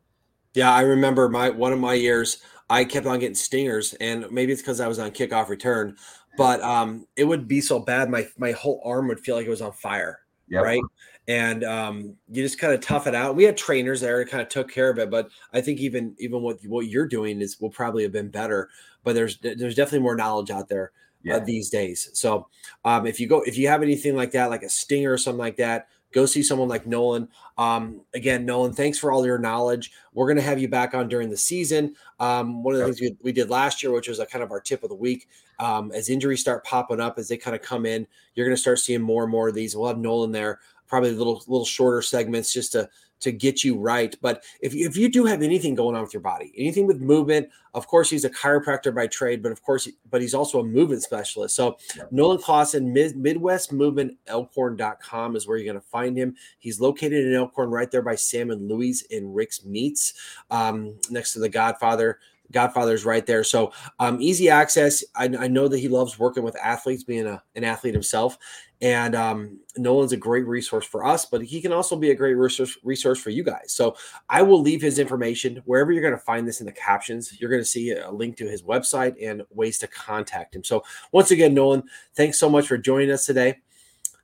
Yeah, 0.54 0.74
I 0.74 0.82
remember 0.82 1.30
my 1.30 1.50
one 1.50 1.72
of 1.72 1.80
my 1.80 1.94
years, 1.94 2.40
I 2.70 2.86
kept 2.86 3.08
on 3.08 3.20
getting 3.20 3.36
stingers, 3.36 3.94
and 3.94 4.30
maybe 4.30 4.52
it's 4.52 4.62
because 4.62 4.80
I 4.80 4.88
was 4.88 5.00
on 5.00 5.12
kickoff 5.12 5.50
return, 5.50 5.96
but 6.38 6.62
um, 6.62 7.08
it 7.16 7.24
would 7.24 7.48
be 7.48 7.62
so 7.62 7.80
bad, 7.80 8.10
my 8.10 8.28
my 8.38 8.52
whole 8.52 8.82
arm 8.84 9.08
would 9.08 9.20
feel 9.20 9.36
like 9.36 9.46
it 9.46 9.52
was 9.52 9.62
on 9.62 9.72
fire. 9.74 10.20
Yep. 10.50 10.64
Right. 10.64 10.82
And 11.28 11.64
um, 11.64 12.16
you 12.30 12.44
just 12.44 12.60
kind 12.60 12.74
of 12.74 12.82
tough 12.82 13.08
it 13.08 13.16
out. 13.16 13.36
We 13.36 13.46
had 13.46 13.56
trainers 13.56 14.02
there 14.02 14.18
that 14.20 14.30
kind 14.30 14.42
of 14.42 14.50
took 14.50 14.70
care 14.70 14.90
of 14.90 15.00
it, 15.00 15.10
but 15.10 15.30
I 15.54 15.62
think 15.62 15.80
even 15.80 16.16
even 16.20 16.42
what 16.42 16.60
what 16.66 16.88
you're 16.88 17.08
doing 17.08 17.42
is 17.42 17.62
will 17.62 17.70
probably 17.70 18.04
have 18.04 18.12
been 18.12 18.30
better. 18.30 18.70
But 19.04 19.16
there's 19.16 19.38
there's 19.40 19.76
definitely 19.76 20.00
more 20.00 20.16
knowledge 20.16 20.52
out 20.52 20.68
there 20.68 20.92
uh, 20.94 21.24
yeah. 21.24 21.36
uh, 21.38 21.40
these 21.40 21.70
days. 21.70 22.10
So 22.14 22.48
um, 22.84 23.08
if 23.08 23.20
you 23.20 23.28
go 23.28 23.42
if 23.42 23.58
you 23.58 23.70
have 23.70 23.82
anything 23.82 24.16
like 24.16 24.32
that, 24.32 24.50
like 24.50 24.64
a 24.64 24.70
stinger 24.70 25.14
or 25.14 25.18
something 25.18 25.40
like 25.40 25.58
that, 25.58 25.88
go 26.14 26.26
see 26.26 26.44
someone 26.44 26.70
like 26.70 26.88
Nolan. 26.88 27.28
Um, 27.58 28.02
again, 28.14 28.46
Nolan, 28.46 28.74
thanks 28.74 28.98
for 28.98 29.12
all 29.12 29.26
your 29.26 29.38
knowledge. 29.38 29.92
We're 30.14 30.28
going 30.28 30.38
to 30.38 30.44
have 30.44 30.60
you 30.60 30.68
back 30.68 30.94
on 30.94 31.08
during 31.08 31.30
the 31.30 31.38
season. 31.38 31.96
Um, 32.20 32.64
one 32.64 32.76
of 32.76 32.80
the 32.80 32.86
things 32.86 33.02
we, 33.02 33.18
we, 33.22 33.32
did 33.32 33.50
last 33.50 33.84
year, 33.84 33.92
which 33.92 34.08
was 34.08 34.20
a 34.20 34.26
kind 34.26 34.44
of 34.44 34.52
our 34.52 34.62
tip 34.62 34.84
of 34.84 34.90
the 34.90 34.96
week, 34.96 35.28
um, 35.60 35.92
as 35.92 36.10
injuries 36.10 36.42
start 36.42 36.64
popping 36.64 37.02
up, 37.02 37.18
as 37.18 37.28
they 37.28 37.38
kind 37.38 37.56
of 37.56 37.62
come 37.62 37.86
in, 37.86 38.08
you're 38.36 38.46
going 38.46 38.56
to 38.56 38.62
start 38.62 38.80
seeing 38.80 39.02
more 39.02 39.24
and 39.24 39.32
more 39.32 39.50
of 39.50 39.56
these. 39.56 39.76
We'll 39.76 39.88
have 39.88 39.98
Nolan 39.98 40.32
there, 40.32 40.60
probably 40.88 41.12
little 41.12 41.44
little 41.48 41.66
shorter 41.66 42.02
segments 42.02 42.54
just 42.54 42.72
to 42.74 42.88
to 43.24 43.32
get 43.32 43.64
you 43.64 43.78
right. 43.78 44.16
But 44.22 44.44
if 44.62 44.74
you, 44.74 44.88
if 44.88 44.96
you 44.96 45.10
do 45.10 45.26
have 45.26 45.42
anything 45.42 45.76
going 45.76 45.96
on 45.96 46.02
with 46.02 46.14
your 46.14 46.22
body, 46.22 46.54
anything 46.58 46.88
with 46.88 47.02
movement, 47.02 47.50
of 47.74 47.88
course 47.88 48.10
he's 48.10 48.26
a 48.26 48.30
chiropractor 48.30 48.94
by 48.94 49.08
trade, 49.08 49.42
but 49.42 49.52
of 49.52 49.62
course, 49.64 49.88
but 50.10 50.22
he's 50.22 50.34
also 50.34 50.60
a 50.60 50.64
movement 50.64 51.02
specialist. 51.02 51.56
So 51.56 51.78
yeah. 51.96 52.04
Nolan 52.12 52.40
Clausen, 52.40 52.94
Mid, 52.94 53.18
Midwest 53.18 53.74
Movement 53.74 54.18
Elkhorn.com 54.28 55.36
is 55.36 55.48
where 55.48 55.58
you're 55.58 55.72
going 55.72 55.82
to 55.82 55.90
find 55.90 56.18
him. 56.18 56.36
He's 56.60 56.80
located 56.80 57.26
in 57.26 57.34
Elkhorn, 57.34 57.72
right 57.72 57.90
there 57.90 58.02
by 58.02 58.16
Sam 58.16 58.52
and 58.52 58.68
Louis 58.70 59.02
in 59.10 59.34
Rick's 59.34 59.66
Meats, 59.66 60.14
um, 60.52 60.96
next 61.10 61.34
to 61.34 61.40
the 61.40 61.50
Godfather 61.50 62.20
Godfather's 62.52 63.06
right 63.06 63.26
there. 63.26 63.44
So 63.44 63.72
um, 64.00 64.22
easy 64.22 64.50
access. 64.50 65.04
I, 65.16 65.26
I, 65.26 65.48
know 65.48 65.68
that 65.68 65.80
he 65.80 65.88
loves 65.88 66.20
working 66.20 66.44
with 66.44 66.56
athletes, 66.58 67.04
being 67.04 67.26
a, 67.26 67.42
an 67.56 67.64
athlete 67.64 67.94
himself. 67.94 68.38
And 68.82 69.16
um, 69.16 69.60
Nolan's 69.78 70.12
a 70.12 70.18
great 70.18 70.46
resource 70.46 70.86
for 70.86 71.06
us, 71.06 71.26
but 71.26 71.42
he 71.42 71.62
can 71.62 71.72
also 71.72 71.96
be 71.96 72.12
a 72.12 72.16
great 72.16 72.34
resource 72.34 72.78
resource 72.84 73.20
for 73.20 73.30
you 73.30 73.42
guys. 73.42 73.72
So 73.74 73.96
I 74.30 74.42
will 74.42 74.62
leave 74.62 74.82
his 74.82 75.00
information 75.00 75.62
wherever 75.66 75.92
you're 75.92 76.02
going 76.02 76.14
to 76.14 76.20
find 76.20 76.46
this 76.46 76.60
in 76.60 76.66
the 76.66 76.74
captions. 76.74 77.40
You're 77.40 77.50
going 77.50 77.62
to 77.62 77.68
see 77.68 77.92
a 77.92 78.12
link 78.12 78.36
to 78.38 78.46
his 78.48 78.62
website 78.62 79.16
and 79.22 79.44
ways 79.52 79.80
to 79.80 79.88
contact 79.88 80.56
him. 80.56 80.66
So 80.66 80.84
once 81.14 81.32
again, 81.32 81.54
Nolan, 81.54 81.84
thanks 82.14 82.38
so 82.38 82.50
much 82.50 82.68
for 82.68 82.78
joining 82.78 83.12
us 83.12 83.26
today. 83.26 83.60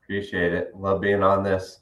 Appreciate 0.04 0.54
it. 0.54 0.76
Love 0.76 1.00
being 1.00 1.24
on 1.24 1.44
this. 1.44 1.80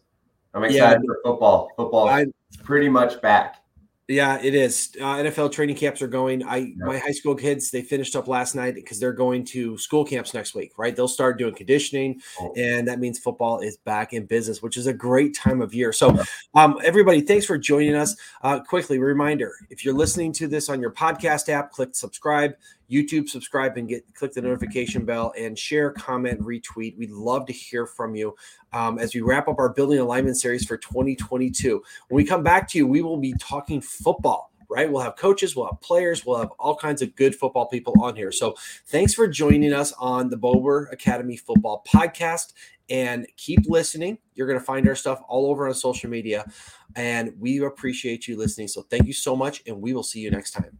I'm 0.53 0.63
excited 0.63 1.01
yeah, 1.01 1.05
for 1.05 1.19
football. 1.23 1.71
Football 1.77 2.15
is 2.15 2.31
pretty 2.63 2.89
much 2.89 3.21
back. 3.21 3.63
Yeah, 4.07 4.39
it 4.41 4.55
is. 4.55 4.95
Uh, 4.95 5.17
NFL 5.17 5.51
training 5.51 5.75
camps 5.75 6.01
are 6.01 6.07
going. 6.07 6.41
I 6.41 6.57
yep. 6.57 6.77
my 6.77 6.97
high 6.97 7.11
school 7.11 7.35
kids 7.35 7.71
they 7.71 7.81
finished 7.81 8.15
up 8.15 8.29
last 8.29 8.55
night 8.55 8.73
because 8.73 9.01
they're 9.01 9.11
going 9.11 9.43
to 9.45 9.77
school 9.77 10.05
camps 10.05 10.33
next 10.33 10.55
week. 10.55 10.71
Right, 10.77 10.95
they'll 10.95 11.09
start 11.09 11.37
doing 11.37 11.53
conditioning, 11.53 12.21
oh. 12.39 12.53
and 12.55 12.87
that 12.87 12.99
means 12.99 13.19
football 13.19 13.59
is 13.59 13.75
back 13.75 14.13
in 14.13 14.25
business, 14.25 14.61
which 14.61 14.77
is 14.77 14.87
a 14.87 14.93
great 14.93 15.35
time 15.35 15.61
of 15.61 15.73
year. 15.73 15.91
So, 15.91 16.17
um, 16.55 16.79
everybody, 16.85 17.19
thanks 17.19 17.45
for 17.45 17.57
joining 17.57 17.95
us. 17.95 18.15
Uh, 18.41 18.61
quickly, 18.61 18.97
reminder: 18.97 19.53
if 19.69 19.83
you're 19.83 19.93
listening 19.93 20.31
to 20.33 20.47
this 20.47 20.69
on 20.69 20.79
your 20.79 20.91
podcast 20.91 21.49
app, 21.49 21.71
click 21.71 21.93
subscribe. 21.93 22.53
YouTube, 22.89 23.29
subscribe 23.29 23.77
and 23.77 23.87
get 23.87 24.03
click 24.15 24.33
the 24.33 24.41
notification 24.41 25.05
bell 25.05 25.33
and 25.37 25.57
share, 25.57 25.91
comment, 25.91 26.39
retweet. 26.41 26.97
We'd 26.97 27.11
love 27.11 27.45
to 27.47 27.53
hear 27.53 27.85
from 27.85 28.15
you 28.15 28.35
um, 28.73 28.99
as 28.99 29.13
we 29.13 29.21
wrap 29.21 29.47
up 29.47 29.59
our 29.59 29.69
Building 29.69 29.99
a 29.99 30.05
Lineman 30.05 30.35
series 30.35 30.65
for 30.65 30.77
2022. 30.77 31.81
When 32.09 32.15
we 32.15 32.23
come 32.23 32.43
back 32.43 32.69
to 32.69 32.77
you, 32.77 32.87
we 32.87 33.01
will 33.01 33.17
be 33.17 33.33
talking 33.39 33.81
football 33.81 34.51
right? 34.69 34.91
We'll 34.91 35.01
have 35.01 35.15
coaches, 35.15 35.55
we'll 35.55 35.67
have 35.67 35.79
players, 35.81 36.25
we'll 36.25 36.39
have 36.39 36.51
all 36.59 36.75
kinds 36.75 37.01
of 37.01 37.15
good 37.15 37.35
football 37.35 37.67
people 37.67 37.93
on 38.01 38.15
here. 38.15 38.31
So 38.31 38.55
thanks 38.87 39.13
for 39.13 39.27
joining 39.27 39.73
us 39.73 39.93
on 39.93 40.29
the 40.29 40.37
Bober 40.37 40.87
Academy 40.91 41.37
Football 41.37 41.83
Podcast 41.87 42.53
and 42.89 43.27
keep 43.37 43.61
listening. 43.67 44.17
You're 44.35 44.47
going 44.47 44.59
to 44.59 44.65
find 44.65 44.87
our 44.87 44.95
stuff 44.95 45.21
all 45.27 45.49
over 45.49 45.67
on 45.67 45.73
social 45.73 46.09
media, 46.09 46.45
and 46.95 47.33
we 47.39 47.63
appreciate 47.63 48.27
you 48.27 48.37
listening. 48.37 48.67
So 48.67 48.83
thank 48.83 49.07
you 49.07 49.13
so 49.13 49.35
much, 49.35 49.63
and 49.67 49.81
we 49.81 49.93
will 49.93 50.03
see 50.03 50.19
you 50.19 50.31
next 50.31 50.51
time. 50.51 50.79